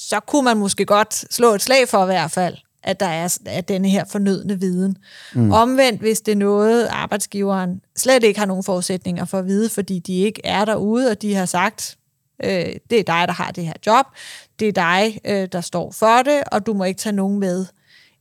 så 0.09 0.21
kunne 0.21 0.45
man 0.45 0.57
måske 0.57 0.85
godt 0.85 1.35
slå 1.35 1.55
et 1.55 1.63
slag 1.63 1.89
for 1.89 2.03
i 2.03 2.07
hvert 2.07 2.31
fald, 2.31 2.57
at 2.83 3.01
der 3.01 3.07
er, 3.07 3.39
er 3.47 3.61
denne 3.61 3.89
her 3.89 4.05
fornødne 4.11 4.61
viden. 4.61 4.97
Mm. 5.35 5.53
Omvendt, 5.53 6.01
hvis 6.01 6.21
det 6.21 6.33
er 6.33 6.37
noget, 6.37 6.87
arbejdsgiveren 6.87 7.81
slet 7.97 8.25
ikke 8.25 8.39
har 8.39 8.47
nogen 8.47 8.65
forudsætninger 8.65 9.25
for 9.25 9.39
at 9.39 9.47
vide, 9.47 9.69
fordi 9.69 9.99
de 9.99 10.21
ikke 10.21 10.41
er 10.45 10.65
derude, 10.65 11.11
og 11.11 11.23
de 11.23 11.35
har 11.35 11.47
sagt, 11.47 11.97
øh, 12.43 12.75
det 12.91 13.01
er 13.01 13.05
dig, 13.05 13.29
der 13.29 13.33
har 13.33 13.51
det 13.51 13.65
her 13.65 13.73
job, 13.87 14.07
det 14.59 14.69
er 14.69 14.73
dig, 14.73 15.21
øh, 15.25 15.49
der 15.53 15.61
står 15.61 15.91
for 15.91 16.23
det, 16.23 16.43
og 16.53 16.67
du 16.67 16.75
må 16.75 16.85
ikke 16.85 16.99
tage 16.99 17.17
nogen 17.17 17.41
med, 17.41 17.67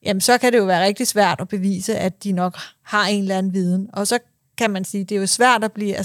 jamen 0.06 0.22
så 0.22 0.38
kan 0.38 0.54
det 0.54 0.58
jo 0.60 0.64
være 0.64 0.86
rigtig 0.86 1.08
svært 1.08 1.42
at 1.42 1.48
bevise, 1.48 1.96
at 1.96 2.24
de 2.24 2.32
nok 2.32 2.58
har 2.84 3.06
en 3.06 3.22
eller 3.22 3.38
anden 3.38 3.54
viden. 3.54 3.90
Og 3.94 4.08
så 4.08 4.20
kan 4.58 4.72
man 4.72 4.86
sige, 4.86 5.04
det 5.04 5.16
er 5.16 5.20
jo 5.20 5.28
svært 5.28 5.64
at 5.64 5.72
blive 5.72 5.96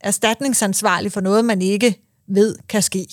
erstatningsansvarlig 0.00 1.12
for 1.12 1.20
noget, 1.20 1.44
man 1.44 1.62
ikke 1.62 2.02
ved 2.28 2.56
kan 2.68 2.82
ske. 2.82 3.06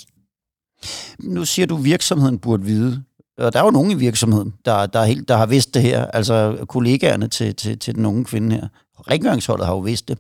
Nu 1.20 1.46
siger 1.46 1.66
du, 1.66 1.78
at 1.78 1.84
virksomheden 1.84 2.40
burde 2.40 2.64
vide. 2.64 3.04
Og 3.38 3.54
der 3.54 3.60
er 3.60 3.64
jo 3.64 3.72
nogen 3.72 3.92
i 3.92 3.94
virksomheden, 3.94 4.54
der, 4.66 4.86
der, 4.86 5.04
helt, 5.04 5.28
der 5.28 5.38
har 5.38 5.46
vidst 5.46 5.74
det 5.74 5.82
her. 5.82 6.06
Altså 6.06 6.66
kollegaerne 6.70 7.28
til, 7.28 7.56
til, 7.56 7.80
til 7.80 7.96
den 7.96 8.06
unge 8.06 8.26
kvinde 8.26 8.56
her. 8.56 8.68
Rengøringsholdet 9.12 9.66
har 9.66 9.74
jo 9.74 9.80
vidst 9.80 10.08
det. 10.08 10.18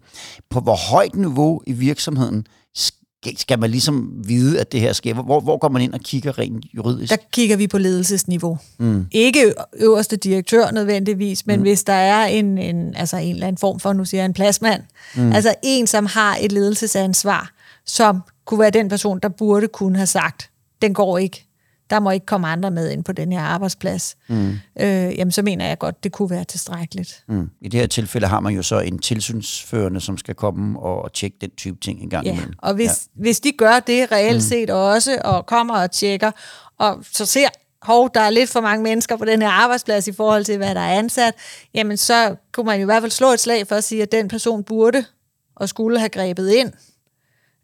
På 0.49 0.59
hvor 0.59 0.91
højt 0.91 1.15
niveau 1.15 1.61
i 1.67 1.71
virksomheden 1.71 2.47
skal 3.37 3.59
man 3.59 3.69
ligesom 3.69 4.11
vide, 4.15 4.59
at 4.59 4.71
det 4.71 4.79
her 4.79 4.93
sker? 4.93 5.13
Hvor, 5.13 5.39
hvor 5.39 5.57
går 5.57 5.69
man 5.69 5.81
ind 5.81 5.93
og 5.93 5.99
kigger 5.99 6.39
rent 6.39 6.65
juridisk? 6.75 7.11
Der 7.11 7.17
kigger 7.31 7.55
vi 7.55 7.67
på 7.67 7.77
ledelsesniveau. 7.77 8.57
Mm. 8.77 9.05
Ikke 9.11 9.53
øverste 9.73 10.15
direktør 10.15 10.71
nødvendigvis, 10.71 11.45
men 11.45 11.59
mm. 11.59 11.61
hvis 11.61 11.83
der 11.83 11.93
er 11.93 12.25
en, 12.25 12.57
en, 12.57 12.95
altså 12.95 13.17
en 13.17 13.33
eller 13.33 13.47
anden 13.47 13.59
form 13.59 13.79
for, 13.79 13.93
nu 13.93 14.05
siger 14.05 14.21
jeg 14.21 14.25
en 14.25 14.33
pladsmand, 14.33 14.81
mm. 15.15 15.31
altså 15.31 15.55
en, 15.63 15.87
som 15.87 16.05
har 16.05 16.37
et 16.41 16.51
ledelsesansvar, 16.51 17.51
som 17.85 18.21
kunne 18.45 18.59
være 18.59 18.69
den 18.69 18.89
person, 18.89 19.19
der 19.19 19.29
burde 19.29 19.67
kunne 19.67 19.95
have 19.95 20.07
sagt, 20.07 20.49
den 20.81 20.93
går 20.93 21.17
ikke. 21.17 21.45
Der 21.93 21.99
må 21.99 22.11
ikke 22.11 22.25
komme 22.25 22.47
andre 22.47 22.71
med 22.71 22.91
ind 22.91 23.03
på 23.03 23.11
den 23.11 23.31
her 23.31 23.41
arbejdsplads. 23.41 24.15
Mm. 24.27 24.49
Øh, 24.79 24.87
jamen, 25.17 25.31
så 25.31 25.41
mener 25.41 25.67
jeg 25.67 25.79
godt, 25.79 26.03
det 26.03 26.11
kunne 26.11 26.29
være 26.29 26.43
tilstrækkeligt. 26.43 27.23
Mm. 27.27 27.49
I 27.61 27.67
det 27.67 27.79
her 27.79 27.87
tilfælde 27.87 28.27
har 28.27 28.39
man 28.39 28.53
jo 28.53 28.63
så 28.63 28.79
en 28.79 28.99
tilsynsførende, 28.99 30.01
som 30.01 30.17
skal 30.17 30.35
komme 30.35 30.79
og 30.79 31.13
tjekke 31.13 31.37
den 31.41 31.49
type 31.57 31.77
ting 31.79 32.01
en 32.01 32.09
gang 32.09 32.25
ja. 32.25 32.31
imellem. 32.31 32.53
og 32.57 32.73
hvis, 32.73 33.09
ja. 33.15 33.21
hvis 33.21 33.39
de 33.39 33.51
gør 33.51 33.79
det 33.79 34.11
reelt 34.11 34.35
mm. 34.35 34.41
set 34.41 34.69
også, 34.69 35.21
og 35.23 35.45
kommer 35.45 35.73
og 35.73 35.91
tjekker, 35.91 36.31
og 36.79 37.03
så 37.11 37.25
ser, 37.25 37.47
hov, 37.81 38.09
der 38.13 38.21
er 38.21 38.29
lidt 38.29 38.49
for 38.49 38.61
mange 38.61 38.83
mennesker 38.83 39.17
på 39.17 39.25
den 39.25 39.41
her 39.41 39.49
arbejdsplads 39.49 40.07
i 40.07 40.11
forhold 40.13 40.43
til, 40.43 40.57
hvad 40.57 40.75
der 40.75 40.81
er 40.81 40.97
ansat, 40.99 41.33
jamen 41.73 41.97
så 41.97 42.35
kunne 42.51 42.65
man 42.65 42.81
i 42.81 42.83
hvert 42.83 43.03
fald 43.03 43.11
slå 43.11 43.27
et 43.27 43.39
slag 43.39 43.67
for 43.67 43.75
at 43.75 43.83
sige, 43.83 44.01
at 44.01 44.11
den 44.11 44.27
person 44.27 44.63
burde 44.63 45.05
og 45.55 45.69
skulle 45.69 45.99
have 45.99 46.09
grebet 46.09 46.51
ind 46.51 46.73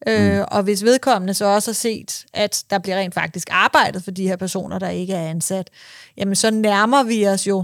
Øh, 0.08 0.38
mm. 0.38 0.46
Og 0.52 0.64
hvis 0.64 0.84
vedkommende 0.84 1.34
så 1.34 1.46
også 1.46 1.72
har 1.72 1.74
set, 1.74 2.26
at 2.34 2.64
der 2.70 2.80
bliver 2.80 2.98
rent 2.98 3.14
faktisk 3.14 3.48
arbejdet 3.52 4.04
for 4.04 4.12
de 4.12 4.28
her 4.28 4.36
personer, 4.36 4.80
der 4.80 4.90
ikke 4.90 5.14
er 5.14 5.30
ansat, 5.30 5.70
jamen 6.18 6.36
så 6.36 6.52
nærmer 6.52 7.04
vi 7.04 7.28
os 7.28 7.48
jo 7.48 7.64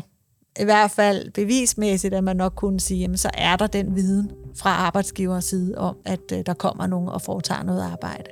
i 0.60 0.64
hvert 0.64 0.92
fald 0.92 1.32
bevismæssigt, 1.32 2.14
at 2.14 2.24
man 2.24 2.36
nok 2.36 2.54
kunne 2.56 2.80
sige, 2.80 3.00
jamen 3.00 3.18
så 3.18 3.30
er 3.34 3.56
der 3.56 3.68
den 3.68 3.96
viden 3.96 4.32
fra 4.56 4.70
arbejdsgivers 4.70 5.46
side 5.46 5.78
om, 5.78 5.96
at 6.06 6.32
øh, 6.34 6.40
der 6.46 6.54
kommer 6.54 6.88
nogen 6.88 7.10
og 7.10 7.22
foretager 7.22 7.64
noget 7.64 7.82
arbejde. 7.92 8.30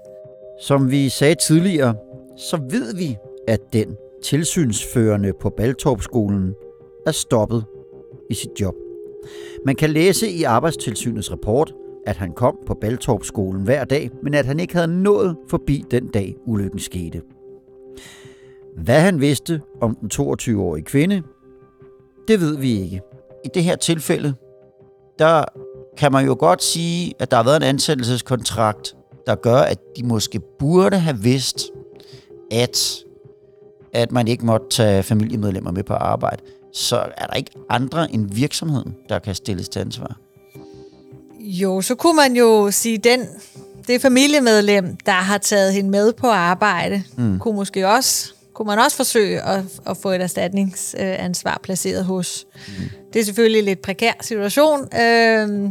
Som 0.62 0.92
vi 0.92 1.10
sagde 1.10 1.36
tidligere, 1.48 1.96
så 2.38 2.58
ved 2.70 2.96
vi, 2.96 3.18
at 3.48 3.60
den 3.74 3.96
tilsynsførende 4.24 5.34
på 5.42 5.50
Baltorpskolen 5.58 6.54
er 7.08 7.12
stoppet 7.12 7.66
i 8.30 8.34
sit 8.34 8.52
job. 8.62 8.76
Man 9.66 9.76
kan 9.76 9.90
læse 9.90 10.30
i 10.30 10.44
Arbejdstilsynets 10.44 11.32
rapport, 11.32 11.74
at 12.06 12.18
han 12.18 12.32
kom 12.32 12.58
på 12.66 12.74
Baltorp-skolen 12.74 13.64
hver 13.64 13.84
dag, 13.84 14.12
men 14.24 14.34
at 14.34 14.46
han 14.46 14.60
ikke 14.60 14.74
havde 14.74 15.02
nået 15.04 15.38
forbi 15.50 15.86
den 15.92 16.08
dag, 16.08 16.36
ulykken 16.46 16.80
skete. 16.80 17.22
Hvad 18.78 19.02
han 19.02 19.22
vidste 19.22 19.62
om 19.82 19.96
den 19.96 20.10
22-årige 20.14 20.84
kvinde, 20.84 21.24
det 22.28 22.40
ved 22.40 22.58
vi 22.58 22.82
ikke. 22.82 23.02
I 23.46 23.48
det 23.54 23.64
her 23.64 23.76
tilfælde, 23.76 24.34
der 25.20 25.44
kan 25.98 26.12
man 26.12 26.26
jo 26.26 26.36
godt 26.40 26.64
sige, 26.64 27.14
at 27.20 27.32
der 27.32 27.38
har 27.38 27.44
været 27.44 27.58
en 27.58 27.64
ansættelseskontrakt, 27.64 28.96
der 29.28 29.36
gør, 29.36 29.58
at 29.58 29.80
de 29.98 30.06
måske 30.06 30.40
burde 30.60 30.98
have 30.98 31.18
vidst, 31.18 31.72
at, 32.52 33.04
at 33.94 34.12
man 34.12 34.28
ikke 34.28 34.46
måtte 34.46 34.66
tage 34.70 35.04
familiemedlemmer 35.04 35.72
med 35.72 35.84
på 35.84 35.94
arbejde. 35.94 36.44
Så 36.74 36.96
er 37.18 37.28
der 37.28 37.34
ikke 37.34 37.52
andre 37.70 38.12
end 38.12 38.34
virksomheden, 38.34 38.96
der 39.10 39.20
kan 39.20 39.36
stilles 39.36 39.70
til 39.70 39.80
ansvar. 39.80 40.23
Jo, 41.44 41.82
så 41.82 41.96
kunne 41.96 42.16
man 42.16 42.36
jo 42.36 42.72
sige, 42.72 42.98
den 42.98 43.28
det 43.88 44.02
familiemedlem, 44.02 44.98
der 45.06 45.12
har 45.12 45.38
taget 45.38 45.74
hende 45.74 45.90
med 45.90 46.14
på 46.14 46.28
arbejde, 46.28 47.04
mm. 47.18 47.40
kunne 47.40 47.56
måske 47.56 47.88
også 47.88 48.34
kunne 48.54 48.66
man 48.66 48.80
også 48.80 48.98
forsøge 48.98 49.42
at, 49.42 49.64
at 49.88 49.98
få 49.98 50.12
et 50.12 50.22
erstatningsansvar 50.22 51.60
placeret 51.64 52.06
hos. 52.06 52.46
Mm. 52.68 52.74
Det 53.14 53.20
er 53.20 53.24
selvfølgelig 53.24 53.60
en 53.60 53.66
lidt 53.66 53.82
prekær 53.82 54.14
situation, 54.22 54.80
øh, 54.82 55.70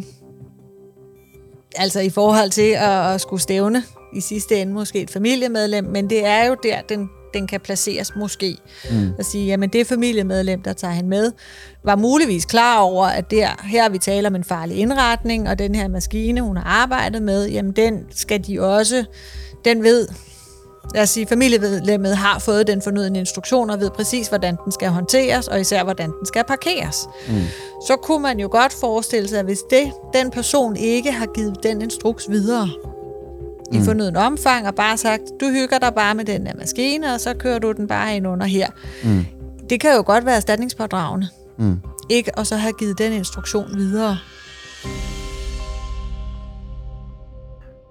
altså 1.76 2.00
i 2.00 2.10
forhold 2.10 2.50
til 2.50 2.70
at, 2.70 3.14
at 3.14 3.20
skulle 3.20 3.42
stævne 3.42 3.82
i 4.16 4.20
sidste 4.20 4.60
ende 4.60 4.72
måske 4.72 5.00
et 5.00 5.10
familiemedlem, 5.10 5.84
men 5.84 6.10
det 6.10 6.26
er 6.26 6.44
jo 6.44 6.56
der, 6.62 6.80
den 6.88 7.10
den 7.34 7.46
kan 7.46 7.60
placeres 7.60 8.16
måske. 8.16 8.56
Mm. 8.90 9.12
Og 9.18 9.24
sige, 9.24 9.46
jamen 9.46 9.68
det 9.68 9.80
er 9.80 9.84
familiemedlem, 9.84 10.62
der 10.62 10.72
tager 10.72 10.94
han 10.94 11.08
med, 11.08 11.32
var 11.84 11.96
muligvis 11.96 12.44
klar 12.44 12.78
over, 12.78 13.06
at 13.06 13.30
der, 13.30 13.48
her 13.64 13.88
vi 13.88 13.98
taler 13.98 14.30
om 14.30 14.36
en 14.36 14.44
farlig 14.44 14.76
indretning, 14.76 15.48
og 15.48 15.58
den 15.58 15.74
her 15.74 15.88
maskine, 15.88 16.40
hun 16.40 16.56
har 16.56 16.64
arbejdet 16.64 17.22
med, 17.22 17.48
jamen 17.48 17.72
den 17.72 18.06
skal 18.10 18.46
de 18.46 18.60
også, 18.60 19.04
den 19.64 19.82
ved, 19.82 20.08
lad 20.94 21.02
os 21.02 21.10
sige, 21.10 21.26
familiemedlemmet 21.26 22.16
har 22.16 22.38
fået 22.38 22.66
den 22.66 22.82
fornødende 22.82 23.20
instruktion 23.20 23.70
og 23.70 23.80
ved 23.80 23.90
præcis, 23.90 24.28
hvordan 24.28 24.56
den 24.64 24.72
skal 24.72 24.88
håndteres, 24.88 25.48
og 25.48 25.60
især, 25.60 25.84
hvordan 25.84 26.10
den 26.10 26.26
skal 26.26 26.44
parkeres. 26.44 27.08
Mm. 27.28 27.34
Så 27.86 27.96
kunne 28.02 28.22
man 28.22 28.40
jo 28.40 28.48
godt 28.50 28.72
forestille 28.72 29.28
sig, 29.28 29.38
at 29.38 29.44
hvis 29.44 29.62
det, 29.70 29.92
den 30.14 30.30
person 30.30 30.76
ikke 30.76 31.12
har 31.12 31.26
givet 31.26 31.62
den 31.62 31.82
instruks 31.82 32.30
videre, 32.30 32.68
mm. 33.72 33.82
i 33.82 33.84
fornøden 33.84 34.16
omfang, 34.16 34.66
og 34.66 34.74
bare 34.74 34.96
sagt, 34.96 35.22
du 35.40 35.50
hygger 35.50 35.78
dig 35.78 35.94
bare 35.94 36.14
med 36.14 36.24
den 36.24 36.46
der 36.46 36.52
maskine, 36.54 37.14
og 37.14 37.20
så 37.20 37.34
kører 37.34 37.58
du 37.58 37.72
den 37.72 37.88
bare 37.88 38.16
ind 38.16 38.26
under 38.26 38.46
her. 38.46 38.70
Mm. 39.04 39.24
Det 39.70 39.80
kan 39.80 39.96
jo 39.96 40.02
godt 40.06 40.26
være 40.26 40.36
erstatningspådragende. 40.36 41.28
Mm. 41.58 41.80
Ikke 42.08 42.38
og 42.38 42.46
så 42.46 42.56
have 42.56 42.72
givet 42.78 42.98
den 42.98 43.12
instruktion 43.12 43.76
videre. 43.76 44.18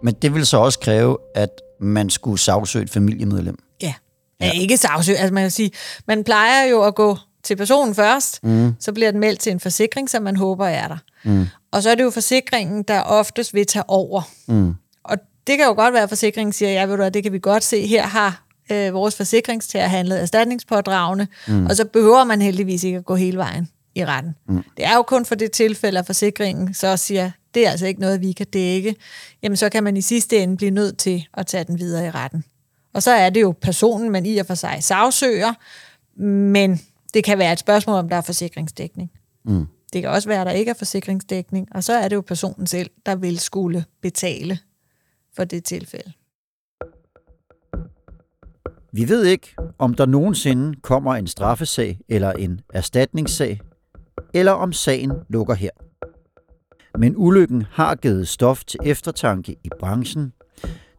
Men 0.04 0.14
det 0.22 0.34
vil 0.34 0.46
så 0.46 0.58
også 0.58 0.80
kræve, 0.80 1.18
at 1.36 1.50
man 1.80 2.10
skulle 2.10 2.40
sagsøge 2.40 2.84
et 2.84 2.90
familiemedlem. 2.90 3.58
Ja, 3.82 3.94
ja. 4.42 4.52
ikke 4.52 4.78
sagsøge. 4.78 5.18
Altså 5.18 5.34
man 5.34 5.44
kan 5.44 5.52
sige, 5.52 5.72
man 6.08 6.24
plejer 6.24 6.66
jo 6.66 6.84
at 6.84 6.96
gå 6.96 7.18
til 7.44 7.56
personen 7.56 7.96
først, 7.96 8.44
mm. 8.44 8.74
så 8.80 8.94
bliver 8.94 9.12
den 9.12 9.20
meldt 9.20 9.40
til 9.40 9.52
en 9.52 9.60
forsikring, 9.60 10.10
som 10.10 10.24
man 10.24 10.36
håber 10.36 10.66
er 10.66 10.88
der. 10.88 10.98
Mm. 11.24 11.48
Og 11.72 11.84
så 11.84 11.90
er 11.90 11.96
det 11.96 12.04
jo 12.04 12.10
forsikringen, 12.10 12.84
der 12.84 13.02
oftest 13.02 13.54
vil 13.54 13.66
tage 13.66 13.90
over. 13.90 14.22
Mm 14.48 14.76
det 15.48 15.58
kan 15.58 15.66
jo 15.66 15.74
godt 15.74 15.94
være, 15.94 16.04
at 16.04 16.10
forsikringen 16.10 16.54
siger, 16.54 16.72
ja, 16.72 16.86
ved 16.86 16.98
du 16.98 17.10
det 17.14 17.24
kan 17.24 17.34
vi 17.34 17.40
godt 17.40 17.64
se, 17.64 17.88
her 17.88 18.04
har 18.04 18.46
øh, 18.72 18.94
vores 18.94 19.16
forsikringstager 19.16 19.88
handlet 19.88 20.22
erstatningspådragende, 20.22 21.28
mm. 21.48 21.66
og 21.66 21.76
så 21.76 21.86
behøver 21.86 22.24
man 22.24 22.42
heldigvis 22.42 22.84
ikke 22.84 22.98
at 22.98 23.06
gå 23.06 23.16
hele 23.16 23.38
vejen 23.38 23.70
i 23.96 24.06
retten. 24.06 24.36
Mm. 24.48 24.64
Det 24.78 24.86
er 24.86 24.96
jo 24.96 25.02
kun 25.02 25.26
for 25.26 25.36
det 25.36 25.52
tilfælde, 25.52 26.00
at 26.00 26.06
forsikringen 26.06 26.74
så 26.74 26.98
siger, 26.98 27.32
det 27.54 27.68
er 27.68 27.72
altså 27.72 27.86
ikke 27.86 28.02
noget, 28.02 28.22
vi 28.22 28.32
kan 28.32 28.48
dække, 28.54 28.96
jamen 29.44 29.58
så 29.58 29.70
kan 29.70 29.84
man 29.84 29.98
i 29.98 30.02
sidste 30.02 30.38
ende 30.38 30.58
blive 30.58 30.72
nødt 30.72 30.98
til 30.98 31.26
at 31.34 31.48
tage 31.48 31.64
den 31.64 31.80
videre 31.80 32.08
i 32.08 32.10
retten. 32.10 32.44
Og 32.94 33.04
så 33.04 33.12
er 33.12 33.30
det 33.30 33.42
jo 33.42 33.54
personen, 33.62 34.10
man 34.10 34.26
i 34.26 34.38
og 34.38 34.46
for 34.46 34.56
sig 34.56 34.78
sagsøger, 34.82 35.54
men 36.24 36.82
det 37.14 37.24
kan 37.24 37.38
være 37.38 37.54
et 37.54 37.60
spørgsmål, 37.60 37.96
om 37.96 38.10
der 38.10 38.16
er 38.16 38.22
forsikringsdækning. 38.22 39.12
Mm. 39.46 39.66
Det 39.94 40.02
kan 40.02 40.12
også 40.12 40.30
være, 40.30 40.42
at 40.42 40.48
der 40.48 40.54
ikke 40.54 40.70
er 40.70 40.74
forsikringsdækning, 40.74 41.68
og 41.72 41.84
så 41.84 41.94
er 41.94 42.08
det 42.08 42.16
jo 42.16 42.22
personen 42.22 42.68
selv, 42.68 42.90
der 43.06 43.16
vil 43.16 43.40
skulle 43.40 43.86
betale 44.02 44.60
for 45.36 45.44
det 45.44 45.64
tilfælde. 45.64 46.12
Vi 48.94 49.10
ved 49.10 49.26
ikke, 49.26 49.56
om 49.78 49.94
der 49.94 50.06
nogensinde 50.06 50.82
kommer 50.82 51.16
en 51.16 51.28
straffesag 51.28 52.00
eller 52.10 52.32
en 52.32 52.62
erstatningssag, 52.74 53.60
eller 54.34 54.52
om 54.52 54.74
sagen 54.74 55.12
lukker 55.30 55.54
her. 55.54 55.70
Men 56.98 57.14
ulykken 57.18 57.62
har 57.72 57.96
givet 57.96 58.28
stof 58.28 58.64
til 58.64 58.80
eftertanke 58.86 59.52
i 59.64 59.70
branchen. 59.80 60.34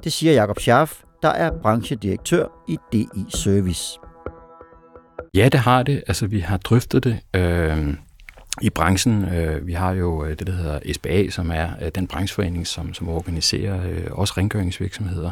Det 0.05 0.12
siger 0.12 0.33
Jakob 0.33 0.59
Schaff, 0.59 1.03
der 1.23 1.29
er 1.29 1.51
branchedirektør 1.62 2.47
i 2.69 2.77
DI 2.93 3.25
Service. 3.29 3.99
Ja, 5.35 5.49
det 5.49 5.61
har 5.61 5.83
det. 5.83 6.05
Altså, 6.07 6.27
vi 6.27 6.41
har 6.41 6.57
drøftet 6.57 7.05
det. 7.05 7.21
Øh 7.37 7.95
i 8.61 8.71
branchen. 8.71 9.25
Øh, 9.35 9.66
vi 9.66 9.73
har 9.73 9.92
jo 9.92 10.25
øh, 10.25 10.38
det, 10.38 10.47
der 10.47 10.52
hedder 10.52 10.78
SBA, 10.92 11.30
som 11.30 11.50
er 11.50 11.68
øh, 11.82 11.90
den 11.94 12.06
brancheforening, 12.06 12.66
som, 12.66 12.94
som 12.94 13.09
organiserer 13.09 13.90
øh, 13.90 14.06
også 14.11 14.35
rengøringsvirksomheder. 14.37 15.30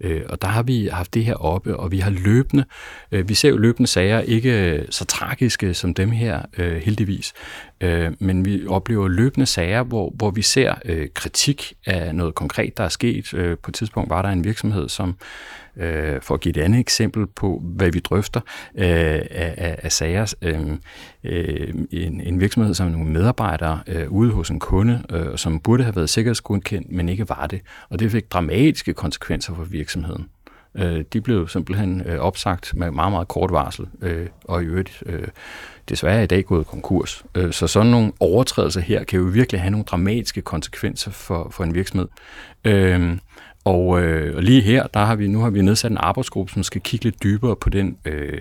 Øh, 0.00 0.22
og 0.28 0.42
der 0.42 0.48
har 0.48 0.62
vi 0.62 0.88
haft 0.92 1.14
det 1.14 1.24
her 1.24 1.34
oppe, 1.34 1.76
og 1.76 1.92
vi 1.92 1.98
har 1.98 2.10
løbende, 2.10 2.64
øh, 3.12 3.28
vi 3.28 3.34
ser 3.34 3.48
jo 3.48 3.56
løbende 3.56 3.86
sager, 3.86 4.20
ikke 4.20 4.70
øh, 4.70 4.84
så 4.90 5.04
tragiske 5.04 5.74
som 5.74 5.94
dem 5.94 6.10
her, 6.10 6.42
øh, 6.58 6.76
heldigvis, 6.76 7.32
øh, 7.80 8.12
men 8.18 8.44
vi 8.44 8.66
oplever 8.66 9.08
løbende 9.08 9.46
sager, 9.46 9.82
hvor, 9.82 10.12
hvor 10.14 10.30
vi 10.30 10.42
ser 10.42 10.74
øh, 10.84 11.08
kritik 11.14 11.72
af 11.86 12.14
noget 12.14 12.34
konkret, 12.34 12.76
der 12.76 12.84
er 12.84 12.88
sket. 12.88 13.34
Øh, 13.34 13.58
på 13.58 13.70
et 13.70 13.74
tidspunkt 13.74 14.10
var 14.10 14.22
der 14.22 14.28
en 14.28 14.44
virksomhed, 14.44 14.88
som 14.88 15.16
øh, 15.76 16.20
for 16.20 16.34
at 16.34 16.40
give 16.40 16.56
et 16.56 16.62
andet 16.62 16.80
eksempel 16.80 17.26
på, 17.26 17.62
hvad 17.64 17.90
vi 17.90 18.00
drøfter 18.00 18.40
øh, 18.74 18.86
af, 19.30 19.54
af, 19.56 19.78
af 19.82 19.92
sager, 19.92 20.34
øh, 20.42 20.70
øh, 21.24 21.74
en, 21.90 22.20
en 22.20 22.40
virksomhed 22.40 22.74
som 22.74 22.90
nogle 22.90 23.10
medarbejdere 23.10 23.80
øh, 23.86 24.08
ude 24.08 24.30
hos 24.30 24.50
en 24.50 24.60
kunde, 24.60 25.02
øh, 25.10 25.38
som 25.38 25.60
burde 25.60 25.82
have 25.82 25.96
været 25.96 26.10
sikkerhedsgodkendt, 26.10 26.92
men 26.92 27.08
ikke 27.08 27.28
var 27.28 27.46
det. 27.46 27.60
Og 27.88 27.98
det 27.98 28.10
fik 28.10 28.32
dramatiske 28.32 28.94
konsekvenser 28.94 29.54
for 29.54 29.64
virksomheden. 29.64 30.28
Øh, 30.74 31.04
de 31.12 31.20
blev 31.20 31.48
simpelthen 31.48 32.02
øh, 32.06 32.18
opsagt 32.18 32.74
med 32.76 32.90
meget, 32.90 33.12
meget 33.12 33.28
kort 33.28 33.52
varsel, 33.52 33.86
øh, 34.02 34.26
og 34.44 34.62
i 34.62 34.66
øvrigt 34.66 35.02
øh, 35.06 35.28
desværre 35.88 36.24
i 36.24 36.26
dag 36.26 36.44
gået 36.44 36.66
konkurs. 36.66 37.24
Øh, 37.34 37.52
så 37.52 37.66
sådan 37.66 37.90
nogle 37.90 38.12
overtrædelser 38.20 38.80
her 38.80 39.04
kan 39.04 39.18
jo 39.18 39.24
virkelig 39.24 39.60
have 39.60 39.70
nogle 39.70 39.84
dramatiske 39.84 40.42
konsekvenser 40.42 41.10
for, 41.10 41.48
for 41.50 41.64
en 41.64 41.74
virksomhed. 41.74 42.08
Øh, 42.64 43.18
og, 43.64 44.02
øh, 44.02 44.36
og 44.36 44.42
lige 44.42 44.60
her, 44.60 44.86
der 44.86 45.04
har 45.04 45.16
vi 45.16 45.28
nu 45.28 45.40
har 45.40 45.50
vi 45.50 45.62
nedsat 45.62 45.90
en 45.90 45.96
arbejdsgruppe, 45.96 46.52
som 46.52 46.62
skal 46.62 46.80
kigge 46.80 47.04
lidt 47.04 47.22
dybere 47.22 47.56
på 47.56 47.70
den 47.70 47.96
øh, 48.04 48.40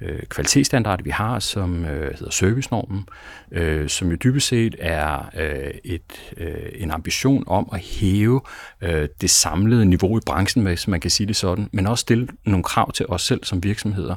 øh, 0.00 0.22
kvalitetsstandard, 0.22 1.02
vi 1.02 1.10
har, 1.10 1.38
som 1.38 1.84
øh, 1.84 2.14
hedder 2.18 2.30
servicenormen, 2.30 3.08
øh, 3.50 3.88
som 3.88 4.10
jo 4.10 4.16
dybest 4.16 4.46
set 4.46 4.76
er 4.78 5.30
øh, 5.38 5.70
et, 5.84 6.32
øh, 6.36 6.68
en 6.74 6.90
ambition 6.90 7.44
om 7.46 7.68
at 7.72 7.80
hæve 7.80 8.40
øh, 8.80 9.08
det 9.20 9.30
samlede 9.30 9.84
niveau 9.84 10.18
i 10.18 10.20
branchen, 10.26 10.64
hvis 10.64 10.88
man 10.88 11.00
kan 11.00 11.10
sige 11.10 11.26
det 11.26 11.36
sådan, 11.36 11.68
men 11.72 11.86
også 11.86 12.02
stille 12.02 12.28
nogle 12.44 12.64
krav 12.64 12.92
til 12.92 13.06
os 13.08 13.22
selv 13.22 13.44
som 13.44 13.64
virksomheder. 13.64 14.16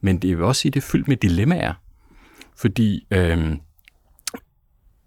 Men 0.00 0.18
det 0.18 0.36
vil 0.36 0.44
også 0.44 0.60
sige, 0.60 0.70
at 0.70 0.74
det 0.74 0.80
er 0.80 0.86
fyldt 0.86 1.08
med 1.08 1.16
dilemmaer, 1.16 1.72
fordi 2.56 3.06
øh, 3.10 3.56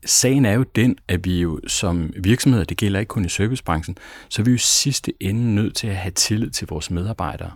sagen 0.06 0.46
er 0.46 0.54
jo 0.54 0.64
den, 0.64 0.98
at 1.08 1.26
vi 1.26 1.42
jo 1.42 1.60
som 1.68 2.14
virksomheder, 2.18 2.66
det 2.66 2.78
gælder 2.78 3.00
ikke 3.00 3.10
kun 3.10 3.26
i 3.26 3.30
servicebranchen, 3.30 3.98
så 4.30 4.42
er 4.42 4.44
vi 4.44 4.52
jo 4.52 4.58
sidste 4.58 5.14
ende 5.20 5.56
nødt 5.56 5.76
til 5.76 5.88
at 5.88 5.96
have 5.96 6.12
tillid 6.12 6.50
til 6.50 6.68
vores 6.68 6.92
medarbejdere. 6.92 7.52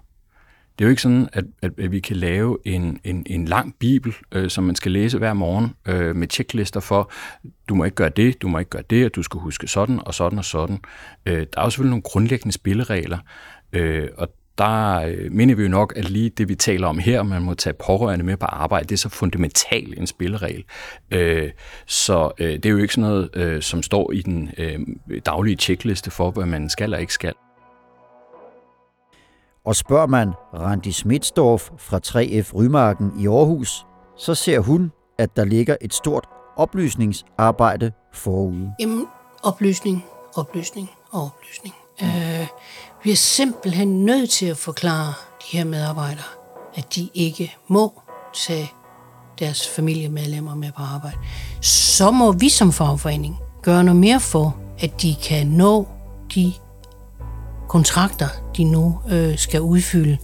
Det 0.79 0.85
er 0.85 0.87
jo 0.87 0.89
ikke 0.89 1.01
sådan, 1.01 1.29
at, 1.33 1.45
at, 1.61 1.71
at 1.79 1.91
vi 1.91 1.99
kan 1.99 2.15
lave 2.15 2.57
en, 2.65 2.99
en, 3.03 3.23
en 3.25 3.45
lang 3.45 3.75
bibel, 3.79 4.15
øh, 4.31 4.49
som 4.49 4.63
man 4.63 4.75
skal 4.75 4.91
læse 4.91 5.17
hver 5.17 5.33
morgen, 5.33 5.73
øh, 5.85 6.15
med 6.15 6.27
checklister 6.31 6.79
for, 6.79 7.11
du 7.69 7.75
må 7.75 7.83
ikke 7.83 7.95
gøre 7.95 8.09
det, 8.09 8.41
du 8.41 8.47
må 8.47 8.59
ikke 8.59 8.69
gøre 8.69 8.83
det, 8.89 9.05
og 9.05 9.15
du 9.15 9.23
skal 9.23 9.39
huske 9.39 9.67
sådan 9.67 9.99
og 10.05 10.13
sådan 10.13 10.39
og 10.39 10.45
sådan. 10.45 10.79
Øh, 11.25 11.47
der 11.53 11.59
er 11.59 11.63
jo 11.63 11.69
selvfølgelig 11.69 11.89
nogle 11.89 12.01
grundlæggende 12.01 12.53
spilleregler, 12.53 13.17
øh, 13.73 14.09
og 14.17 14.27
der 14.57 15.01
øh, 15.01 15.31
mener 15.31 15.55
vi 15.55 15.63
jo 15.63 15.69
nok, 15.69 15.93
at 15.95 16.09
lige 16.09 16.29
det, 16.29 16.50
vi 16.50 16.55
taler 16.55 16.88
om 16.88 17.00
her, 17.00 17.24
man 17.24 17.41
må 17.41 17.53
tage 17.53 17.74
pårørende 17.74 18.25
med 18.25 18.38
på 18.38 18.45
arbejde, 18.45 18.88
det 18.88 18.91
er 18.91 18.97
så 18.97 19.09
fundamentalt 19.09 20.00
en 20.00 20.07
spilleregel. 20.07 20.63
Øh, 21.12 21.51
så 21.85 22.31
øh, 22.39 22.53
det 22.53 22.65
er 22.65 22.69
jo 22.69 22.77
ikke 22.77 22.93
sådan 22.93 23.09
noget, 23.09 23.29
øh, 23.33 23.62
som 23.62 23.83
står 23.83 24.12
i 24.12 24.21
den 24.21 24.51
øh, 24.57 24.79
daglige 25.25 25.55
checkliste 25.55 26.12
for, 26.12 26.31
hvad 26.31 26.45
man 26.45 26.69
skal 26.69 26.83
eller 26.83 26.97
ikke 26.97 27.13
skal. 27.13 27.33
Og 29.65 29.75
spørger 29.75 30.07
man 30.07 30.33
Randi 30.53 30.91
Smitsdorf 30.91 31.69
fra 31.77 32.00
3F 32.07 32.53
Rymarken 32.55 33.12
i 33.19 33.27
Aarhus, 33.27 33.85
så 34.17 34.35
ser 34.35 34.59
hun, 34.59 34.91
at 35.17 35.35
der 35.35 35.45
ligger 35.45 35.75
et 35.81 35.93
stort 35.93 36.27
oplysningsarbejde 36.57 37.91
forude. 38.13 38.74
Jamen, 38.79 39.07
oplysning, 39.43 40.05
oplysning 40.35 40.89
og 41.12 41.24
oplysning. 41.24 41.75
Mm. 42.01 42.07
Øh, 42.07 42.47
vi 43.05 43.12
er 43.12 43.15
simpelthen 43.15 44.05
nødt 44.05 44.29
til 44.29 44.45
at 44.45 44.57
forklare 44.57 45.13
de 45.41 45.57
her 45.57 45.63
medarbejdere, 45.63 46.25
at 46.75 46.95
de 46.95 47.09
ikke 47.13 47.55
må 47.67 48.01
tage 48.47 48.71
deres 49.39 49.67
familiemedlemmer 49.67 50.55
med 50.55 50.71
på 50.71 50.81
arbejde. 50.81 51.17
Så 51.62 52.12
må 52.12 52.31
vi 52.31 52.50
som 52.50 52.74
fagforening 52.74 53.38
gøre 53.62 53.83
noget 53.83 54.00
mere 54.00 54.19
for, 54.19 54.57
at 54.79 55.01
de 55.01 55.15
kan 55.24 55.47
nå 55.47 55.88
de 56.35 56.53
kontrakter, 57.69 58.27
de 58.57 58.63
nu 58.63 59.00
øh, 59.09 59.38
skal 59.38 59.62
udfylde. 59.62 60.17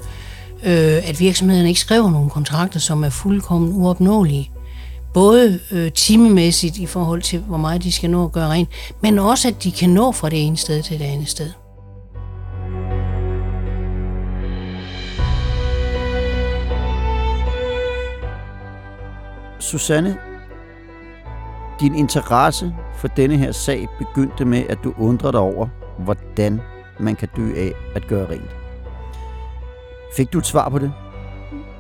Øh, 0.64 1.10
at 1.10 1.20
virksomhederne 1.20 1.68
ikke 1.68 1.80
skriver 1.80 2.10
nogle 2.10 2.30
kontrakter, 2.30 2.80
som 2.80 3.04
er 3.04 3.10
fuldkommen 3.10 3.74
uopnåelige. 3.74 4.52
Både 5.14 5.60
øh, 5.72 5.92
timemæssigt 5.92 6.78
i 6.78 6.86
forhold 6.86 7.22
til, 7.22 7.40
hvor 7.40 7.58
meget 7.58 7.84
de 7.84 7.92
skal 7.92 8.10
nå 8.10 8.26
at 8.26 8.32
gøre 8.32 8.50
rent, 8.50 8.70
men 9.02 9.20
også 9.20 9.48
at 9.48 9.64
de 9.64 9.72
kan 9.72 9.90
nå 9.90 10.12
fra 10.12 10.30
det 10.30 10.46
ene 10.46 10.58
sted 10.58 10.84
til 10.84 11.00
det 11.00 11.06
andet 11.06 11.30
sted. 11.30 11.52
Susanne, 19.62 20.18
din 21.80 21.96
interesse 21.96 22.74
for 22.96 23.08
denne 23.08 23.38
her 23.38 23.52
sag 23.52 23.88
begyndte 23.98 24.46
med, 24.46 24.64
at 24.70 24.78
du 24.84 24.94
undrede 25.00 25.32
dig 25.34 25.40
over, 25.40 25.68
hvordan 26.00 26.62
man 27.00 27.16
kan 27.16 27.28
dø 27.36 27.54
af 27.58 27.72
at 27.96 28.08
gøre 28.08 28.30
rent. 28.30 28.56
Fik 30.18 30.34
du 30.34 30.38
et 30.38 30.46
svar 30.46 30.70
på 30.70 30.80
det? 30.80 30.94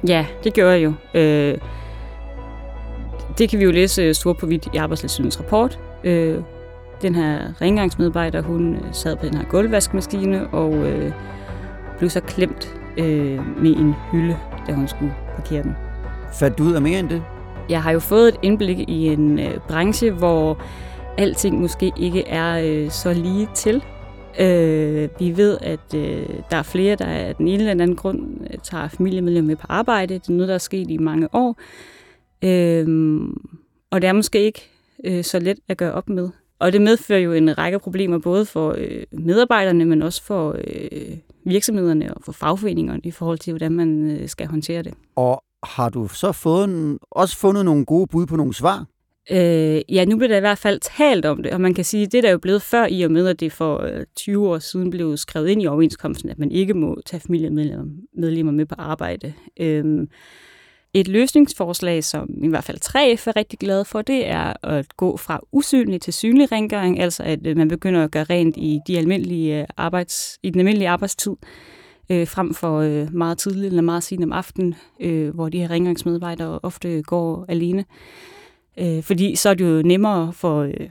Ja, 0.08 0.26
det 0.44 0.54
gjorde 0.54 0.72
jeg 0.72 0.84
jo. 0.84 0.94
Øh, 1.20 1.58
det 3.38 3.50
kan 3.50 3.60
vi 3.60 3.64
jo 3.64 3.72
læse 3.72 4.14
stort 4.14 4.38
på 4.38 4.46
vidt 4.46 4.68
i 4.74 4.78
Arbejdstilsynets 4.78 5.40
rapport. 5.40 5.80
Øh, 6.04 6.44
den 7.02 7.16
her 7.16 7.62
rengøringsmedarbejder, 7.62 8.42
hun 8.42 8.76
øh, 8.76 8.82
sad 8.92 9.16
på 9.16 9.26
den 9.26 9.38
her 9.38 9.46
gulvvaskemaskine 9.46 10.48
og 10.48 10.74
øh, 10.74 11.12
blev 11.98 12.10
så 12.10 12.20
klemt 12.20 12.76
øh, 12.98 13.58
med 13.58 13.76
en 13.76 13.96
hylde, 14.12 14.38
da 14.68 14.74
hun 14.74 14.88
skulle 14.88 15.14
parkere 15.36 15.64
den. 15.64 15.76
Fandt 16.34 16.58
du 16.58 16.64
ud 16.64 16.74
af 16.74 16.82
mere 16.82 17.00
end 17.00 17.10
det? 17.10 17.24
Jeg 17.72 17.84
har 17.84 17.92
jo 17.92 18.00
fået 18.00 18.28
et 18.28 18.40
indblik 18.42 18.80
i 18.80 19.08
en 19.08 19.40
øh, 19.40 19.60
branche, 19.68 20.12
hvor 20.12 20.62
alting 21.18 21.62
måske 21.62 21.92
ikke 21.98 22.28
er 22.28 22.62
øh, 22.66 22.92
så 22.92 23.14
lige 23.14 23.48
til. 23.56 23.84
Øh, 24.40 25.10
vi 25.20 25.38
ved, 25.38 25.58
at 25.62 25.94
øh, 25.96 26.30
der 26.52 26.58
er 26.58 26.64
flere, 26.64 26.96
der 26.96 27.06
af 27.06 27.36
den 27.36 27.48
ene 27.48 27.60
eller 27.60 27.72
anden 27.72 27.96
grund 27.96 28.38
øh, 28.42 28.60
tager 28.64 28.88
familiemedlemmer 28.88 29.48
med 29.48 29.56
på 29.56 29.66
arbejde. 29.70 30.14
Det 30.14 30.30
er 30.30 30.34
noget, 30.34 30.48
der 30.48 30.54
er 30.54 30.60
sket 30.60 30.90
i 30.90 30.98
mange 30.98 31.36
år. 31.36 31.60
Øh, 32.44 33.20
og 33.92 34.02
det 34.02 34.08
er 34.08 34.14
måske 34.14 34.40
ikke 34.40 34.70
øh, 35.04 35.24
så 35.24 35.40
let 35.40 35.60
at 35.68 35.78
gøre 35.78 35.94
op 35.94 36.10
med. 36.10 36.30
Og 36.60 36.74
det 36.74 36.82
medfører 36.82 37.20
jo 37.20 37.34
en 37.34 37.58
række 37.58 37.80
problemer, 37.80 38.18
både 38.18 38.46
for 38.46 38.76
øh, 38.78 39.04
medarbejderne, 39.12 39.86
men 39.86 40.02
også 40.02 40.24
for 40.24 40.56
øh, 40.68 41.18
virksomhederne 41.44 42.14
og 42.14 42.22
for 42.24 42.32
fagforeningerne 42.32 43.02
i 43.04 43.12
forhold 43.12 43.38
til, 43.38 43.54
hvordan 43.54 43.72
man 43.72 44.12
øh, 44.12 44.28
skal 44.30 44.48
håndtere 44.48 44.84
det. 44.84 44.94
Og 45.16 45.44
har 45.64 45.90
du 45.90 46.08
så 46.08 46.32
fået 46.32 46.98
også 47.12 47.38
fundet 47.38 47.66
nogle 47.66 47.86
gode 47.86 48.08
bud 48.08 48.26
på 48.26 48.36
nogle 48.36 48.54
svar? 48.54 48.86
Øh, 49.32 49.82
ja, 49.90 50.06
nu 50.06 50.18
bliver 50.18 50.28
der 50.28 50.38
i 50.38 50.40
hvert 50.40 50.58
fald 50.58 50.80
talt 50.98 51.26
om 51.26 51.44
det, 51.44 51.52
og 51.52 51.62
man 51.62 51.74
kan 51.74 51.86
sige, 51.86 52.06
at 52.06 52.12
det 52.12 52.24
der 52.24 52.30
er 52.30 52.34
jo 52.34 52.38
blevet 52.38 52.62
før 52.62 52.88
i 52.90 53.02
og 53.02 53.12
med, 53.12 53.28
at 53.28 53.40
det 53.40 53.52
for 53.52 53.82
øh, 53.82 54.06
20 54.16 54.50
år 54.50 54.60
siden 54.60 54.90
blev 54.90 55.18
skrevet 55.18 55.50
ind 55.50 55.62
i 55.62 55.68
overenskomsten, 55.68 56.30
at 56.30 56.40
man 56.40 56.52
ikke 56.52 56.74
må 56.74 57.02
tage 57.06 57.22
familiemedlemmer 57.22 58.52
med 58.52 58.66
på 58.66 58.76
arbejde. 58.78 59.34
Øh, 59.60 60.08
et 60.94 61.08
løsningsforslag, 61.08 62.04
som 62.04 62.30
i 62.44 62.48
hvert 62.48 62.64
fald 62.64 62.78
3F 62.86 63.24
er 63.28 63.36
rigtig 63.36 63.60
glad 63.60 63.86
for, 63.86 64.02
det 64.02 64.28
er 64.28 64.54
at 64.66 64.98
gå 64.98 65.18
fra 65.18 65.40
usynlig 65.52 66.02
til 66.02 66.14
synlig 66.14 66.52
rengøring, 66.52 67.00
altså 67.00 67.24
at 67.24 67.48
øh, 67.48 67.58
man 67.58 67.68
begynder 67.68 68.04
at 68.04 68.12
gøre 68.12 68.24
rent 68.24 68.58
i, 68.58 68.80
de 68.88 68.98
almindelige 68.98 69.62
øh, 69.62 69.68
arbejds, 69.78 70.40
i 70.44 70.50
den 70.50 70.60
almindelige 70.60 70.90
arbejdstid, 70.90 71.36
øh, 72.12 72.28
frem 72.28 72.54
for 72.54 72.80
øh, 72.80 73.14
meget 73.14 73.38
tidligt 73.38 73.66
eller 73.66 73.82
meget 73.82 74.04
sent 74.04 74.24
om 74.24 74.32
aftenen, 74.32 74.76
øh, 75.00 75.36
hvor 75.36 75.50
de 75.50 75.60
her 75.60 75.70
rengøringsmedarbejdere 75.70 76.60
ofte 76.64 77.02
går 77.02 77.46
alene. 77.48 77.86
Øh, 78.80 79.04
fordi 79.04 79.36
så 79.36 79.50
er 79.50 79.54
det 79.54 79.66
jo 79.66 79.82
nemmere 79.82 80.34
for 80.34 80.62
øh, 80.62 80.90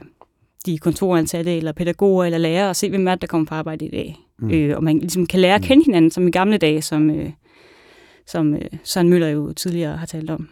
de 0.65 0.77
kontoransatte 0.77 1.57
eller 1.57 1.71
pædagoger 1.71 2.25
eller 2.25 2.37
lærere 2.37 2.69
at 2.69 2.75
se, 2.75 2.89
hvem 2.89 3.07
er 3.07 3.11
det, 3.11 3.21
der 3.21 3.27
kommer 3.27 3.45
på 3.45 3.55
arbejde 3.55 3.85
i 3.85 3.89
dag. 3.89 4.19
Mm. 4.39 4.51
Øh, 4.51 4.77
og 4.77 4.83
man 4.83 4.99
ligesom 4.99 5.25
kan 5.25 5.39
lære 5.39 5.55
at 5.55 5.61
kende 5.61 5.85
hinanden, 5.85 6.11
som 6.11 6.27
i 6.27 6.31
gamle 6.31 6.57
dage, 6.57 6.81
som, 6.81 7.09
øh, 7.09 7.29
som 8.25 8.53
øh, 8.53 8.61
Søren 8.83 9.09
Møller 9.09 9.27
jo 9.27 9.53
tidligere 9.53 9.97
har 9.97 10.05
talt 10.05 10.29
om. 10.29 10.49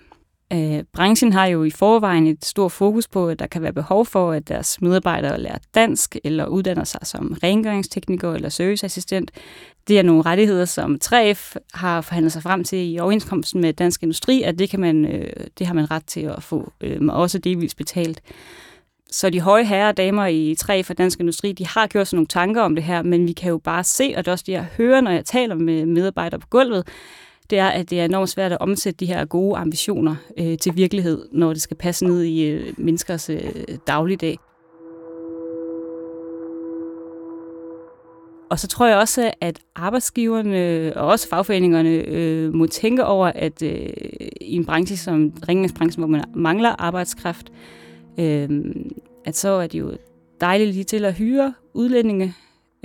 Øh, 0.53 0.83
branchen 0.93 1.33
har 1.33 1.45
jo 1.45 1.63
i 1.63 1.69
forvejen 1.69 2.27
et 2.27 2.45
stort 2.45 2.71
fokus 2.71 3.07
på, 3.07 3.27
at 3.27 3.39
der 3.39 3.47
kan 3.47 3.61
være 3.61 3.73
behov 3.73 4.05
for, 4.05 4.31
at 4.31 4.47
deres 4.47 4.81
medarbejdere 4.81 5.39
lærer 5.39 5.57
dansk 5.75 6.15
eller 6.23 6.45
uddanner 6.45 6.83
sig 6.83 6.99
som 7.03 7.37
rengøringstekniker 7.43 8.33
eller 8.33 8.49
serviceassistent. 8.49 9.31
Det 9.87 9.99
er 9.99 10.03
nogle 10.03 10.21
rettigheder, 10.21 10.65
som 10.65 10.99
3F 11.05 11.55
har 11.73 12.01
forhandlet 12.01 12.33
sig 12.33 12.43
frem 12.43 12.63
til 12.63 12.93
i 12.93 12.99
overenskomsten 12.99 13.61
med 13.61 13.73
Dansk 13.73 14.03
Industri, 14.03 14.41
at 14.41 14.59
det, 14.59 14.69
kan 14.69 14.79
man, 14.79 15.05
øh, 15.05 15.33
det 15.59 15.67
har 15.67 15.73
man 15.73 15.91
ret 15.91 16.05
til 16.05 16.21
at 16.21 16.43
få, 16.43 16.71
øh, 16.81 16.99
også 17.09 17.37
delvis 17.37 17.75
betalt. 17.75 18.21
Så 19.11 19.29
de 19.29 19.41
høje 19.41 19.65
herrer 19.65 19.87
og 19.87 19.97
damer 19.97 20.25
i 20.25 20.55
3F 20.61 20.89
og 20.89 20.97
Dansk 20.97 21.19
Industri, 21.19 21.51
de 21.51 21.67
har 21.67 21.87
gjort 21.87 22.07
sig 22.07 22.15
nogle 22.15 22.27
tanker 22.27 22.61
om 22.61 22.75
det 22.75 22.83
her, 22.83 23.01
men 23.03 23.27
vi 23.27 23.33
kan 23.33 23.49
jo 23.49 23.57
bare 23.57 23.83
se, 23.83 24.13
og 24.17 24.25
det 24.25 24.27
er 24.27 24.31
også 24.31 24.43
det, 24.47 24.53
jeg 24.53 24.67
hører, 24.77 25.01
når 25.01 25.11
jeg 25.11 25.25
taler 25.25 25.55
med 25.55 25.85
medarbejdere 25.85 26.39
på 26.39 26.47
gulvet, 26.47 26.87
det 27.49 27.59
er, 27.59 27.67
at 27.67 27.89
det 27.89 27.99
er 27.99 28.05
enormt 28.05 28.29
svært 28.29 28.51
at 28.51 28.57
omsætte 28.61 28.97
de 28.97 29.05
her 29.05 29.25
gode 29.25 29.57
ambitioner 29.57 30.15
øh, 30.39 30.57
til 30.57 30.75
virkelighed, 30.75 31.25
når 31.31 31.53
det 31.53 31.61
skal 31.61 31.77
passe 31.77 32.05
ned 32.05 32.23
i 32.23 32.45
øh, 32.45 32.73
menneskers 32.77 33.29
øh, 33.29 33.53
dagligdag. 33.87 34.37
Og 38.49 38.59
så 38.59 38.67
tror 38.67 38.87
jeg 38.87 38.97
også, 38.97 39.31
at 39.41 39.59
arbejdsgiverne 39.75 40.93
og 40.95 41.07
også 41.07 41.29
fagforeningerne 41.29 41.89
øh, 41.89 42.53
må 42.53 42.67
tænke 42.67 43.05
over, 43.05 43.27
at 43.27 43.61
øh, 43.61 43.89
i 44.41 44.55
en 44.55 44.65
branche 44.65 44.97
som 44.97 45.33
ringningsbranchen, 45.49 46.01
hvor 46.01 46.07
man 46.07 46.23
mangler 46.35 46.69
arbejdskraft, 46.69 47.51
øh, 48.19 48.49
at 49.25 49.37
så 49.37 49.49
er 49.49 49.67
det 49.67 49.79
jo 49.79 49.97
dejligt 50.41 50.73
lige 50.73 50.83
til 50.83 51.05
at 51.05 51.13
hyre 51.13 51.53
udlændinge, 51.73 52.33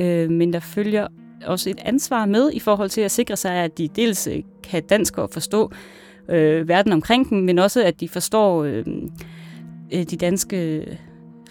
øh, 0.00 0.31
men 0.31 0.53
der 0.53 0.61
følger 0.61 1.09
også 1.46 1.70
et 1.70 1.78
ansvar 1.85 2.26
med 2.26 2.50
i 2.52 2.59
forhold 2.59 2.90
til 2.90 3.00
at 3.00 3.11
sikre 3.11 3.37
sig, 3.37 3.52
at 3.52 3.78
de 3.78 3.88
dels 3.88 4.26
øh, 4.26 4.42
kan 4.62 4.83
dansk 4.83 5.18
og 5.18 5.30
forstå 5.30 5.72
øh, 6.28 6.68
verden 6.68 6.92
omkring 6.92 7.30
dem, 7.30 7.38
men 7.38 7.59
også 7.59 7.85
at 7.85 8.00
de 8.00 8.09
forstår 8.09 8.64
øh, 8.64 8.85
øh 9.92 10.02
de 10.02 10.16
danske 10.16 10.76
øh, 10.76 10.87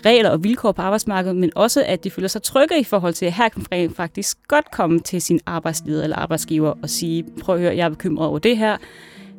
regler 0.06 0.30
og 0.30 0.44
vilkår 0.44 0.72
på 0.72 0.82
arbejdsmarkedet, 0.82 1.36
men 1.38 1.52
også 1.56 1.84
at 1.88 2.04
de 2.04 2.12
føler 2.12 2.28
sig 2.28 2.44
trygge 2.44 2.80
i 2.80 2.84
forhold 2.84 3.14
til, 3.14 3.26
at 3.26 3.34
her 3.34 3.50
kan 3.50 3.66
man 3.72 3.90
faktisk 3.90 4.38
godt 4.48 4.72
komme 4.72 5.00
til 5.00 5.22
sin 5.22 5.40
arbejdsleder 5.46 6.04
eller 6.04 6.16
arbejdsgiver 6.16 6.74
og 6.82 6.90
sige, 6.90 7.26
prøv 7.42 7.56
at 7.56 7.62
høre, 7.62 7.76
jeg 7.76 7.86
er 7.86 7.90
bekymret 7.90 8.28
over 8.28 8.40
det 8.40 8.58
her, 8.58 8.78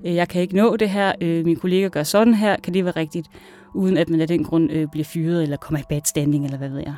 jeg 0.04 0.28
kan 0.28 0.42
ikke 0.42 0.56
nå 0.56 0.76
det 0.76 0.90
her, 0.90 1.12
min 1.44 1.56
kollega 1.56 1.88
gør 1.88 2.02
sådan 2.02 2.34
her, 2.34 2.56
kan 2.56 2.74
det 2.74 2.84
være 2.84 2.96
rigtigt, 2.96 3.26
uden 3.74 3.96
at 3.96 4.08
man 4.08 4.20
af 4.20 4.28
den 4.28 4.44
grund 4.44 4.88
bliver 4.88 5.04
fyret 5.04 5.42
eller 5.42 5.56
kommer 5.56 5.80
i 5.80 5.84
bad 5.88 6.00
standing, 6.04 6.44
eller 6.44 6.58
hvad 6.58 6.68
ved 6.68 6.78
jeg. 6.78 6.94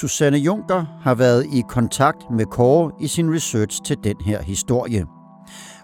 Susanne 0.00 0.38
Junker 0.38 0.84
har 1.02 1.14
været 1.14 1.46
i 1.52 1.62
kontakt 1.68 2.30
med 2.30 2.46
Kåre 2.46 2.90
i 3.00 3.06
sin 3.06 3.34
research 3.34 3.82
til 3.82 3.96
den 4.04 4.16
her 4.20 4.42
historie. 4.42 5.06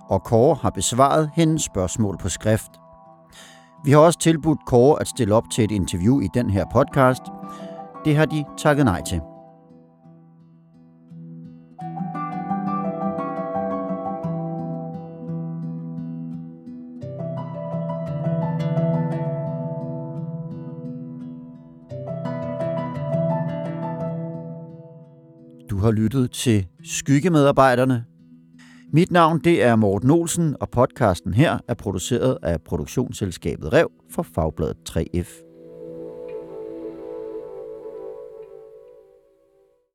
Og 0.09 0.23
Kåre 0.25 0.59
har 0.63 0.71
besvaret 0.71 1.31
hendes 1.35 1.63
spørgsmål 1.63 2.19
på 2.19 2.29
skrift. 2.29 2.71
Vi 3.85 3.91
har 3.91 3.99
også 3.99 4.19
tilbudt 4.19 4.59
Kåre 4.67 5.01
at 5.01 5.09
stille 5.09 5.35
op 5.35 5.51
til 5.51 5.65
et 5.65 5.71
interview 5.71 6.21
i 6.21 6.29
den 6.35 6.51
her 6.51 6.65
podcast. 6.73 7.23
Det 8.05 8.17
har 8.17 8.27
de 8.27 8.45
takket 8.59 8.85
nej 8.85 9.03
til. 9.05 9.21
Lyttet 25.93 26.31
til 26.31 26.67
Skyggemedarbejderne. 26.85 28.05
Mit 28.93 29.11
navn 29.11 29.41
det 29.45 29.63
er 29.63 29.77
Morten 29.77 30.11
Olsen, 30.11 30.57
og 30.61 30.71
podcasten 30.71 31.35
her 31.35 31.59
er 31.69 31.75
produceret 31.75 32.39
af 32.43 32.61
produktionsselskabet 32.63 33.73
Rev 33.73 33.91
for 34.11 34.23
Fagbladet 34.23 34.77
3F. 34.91 35.52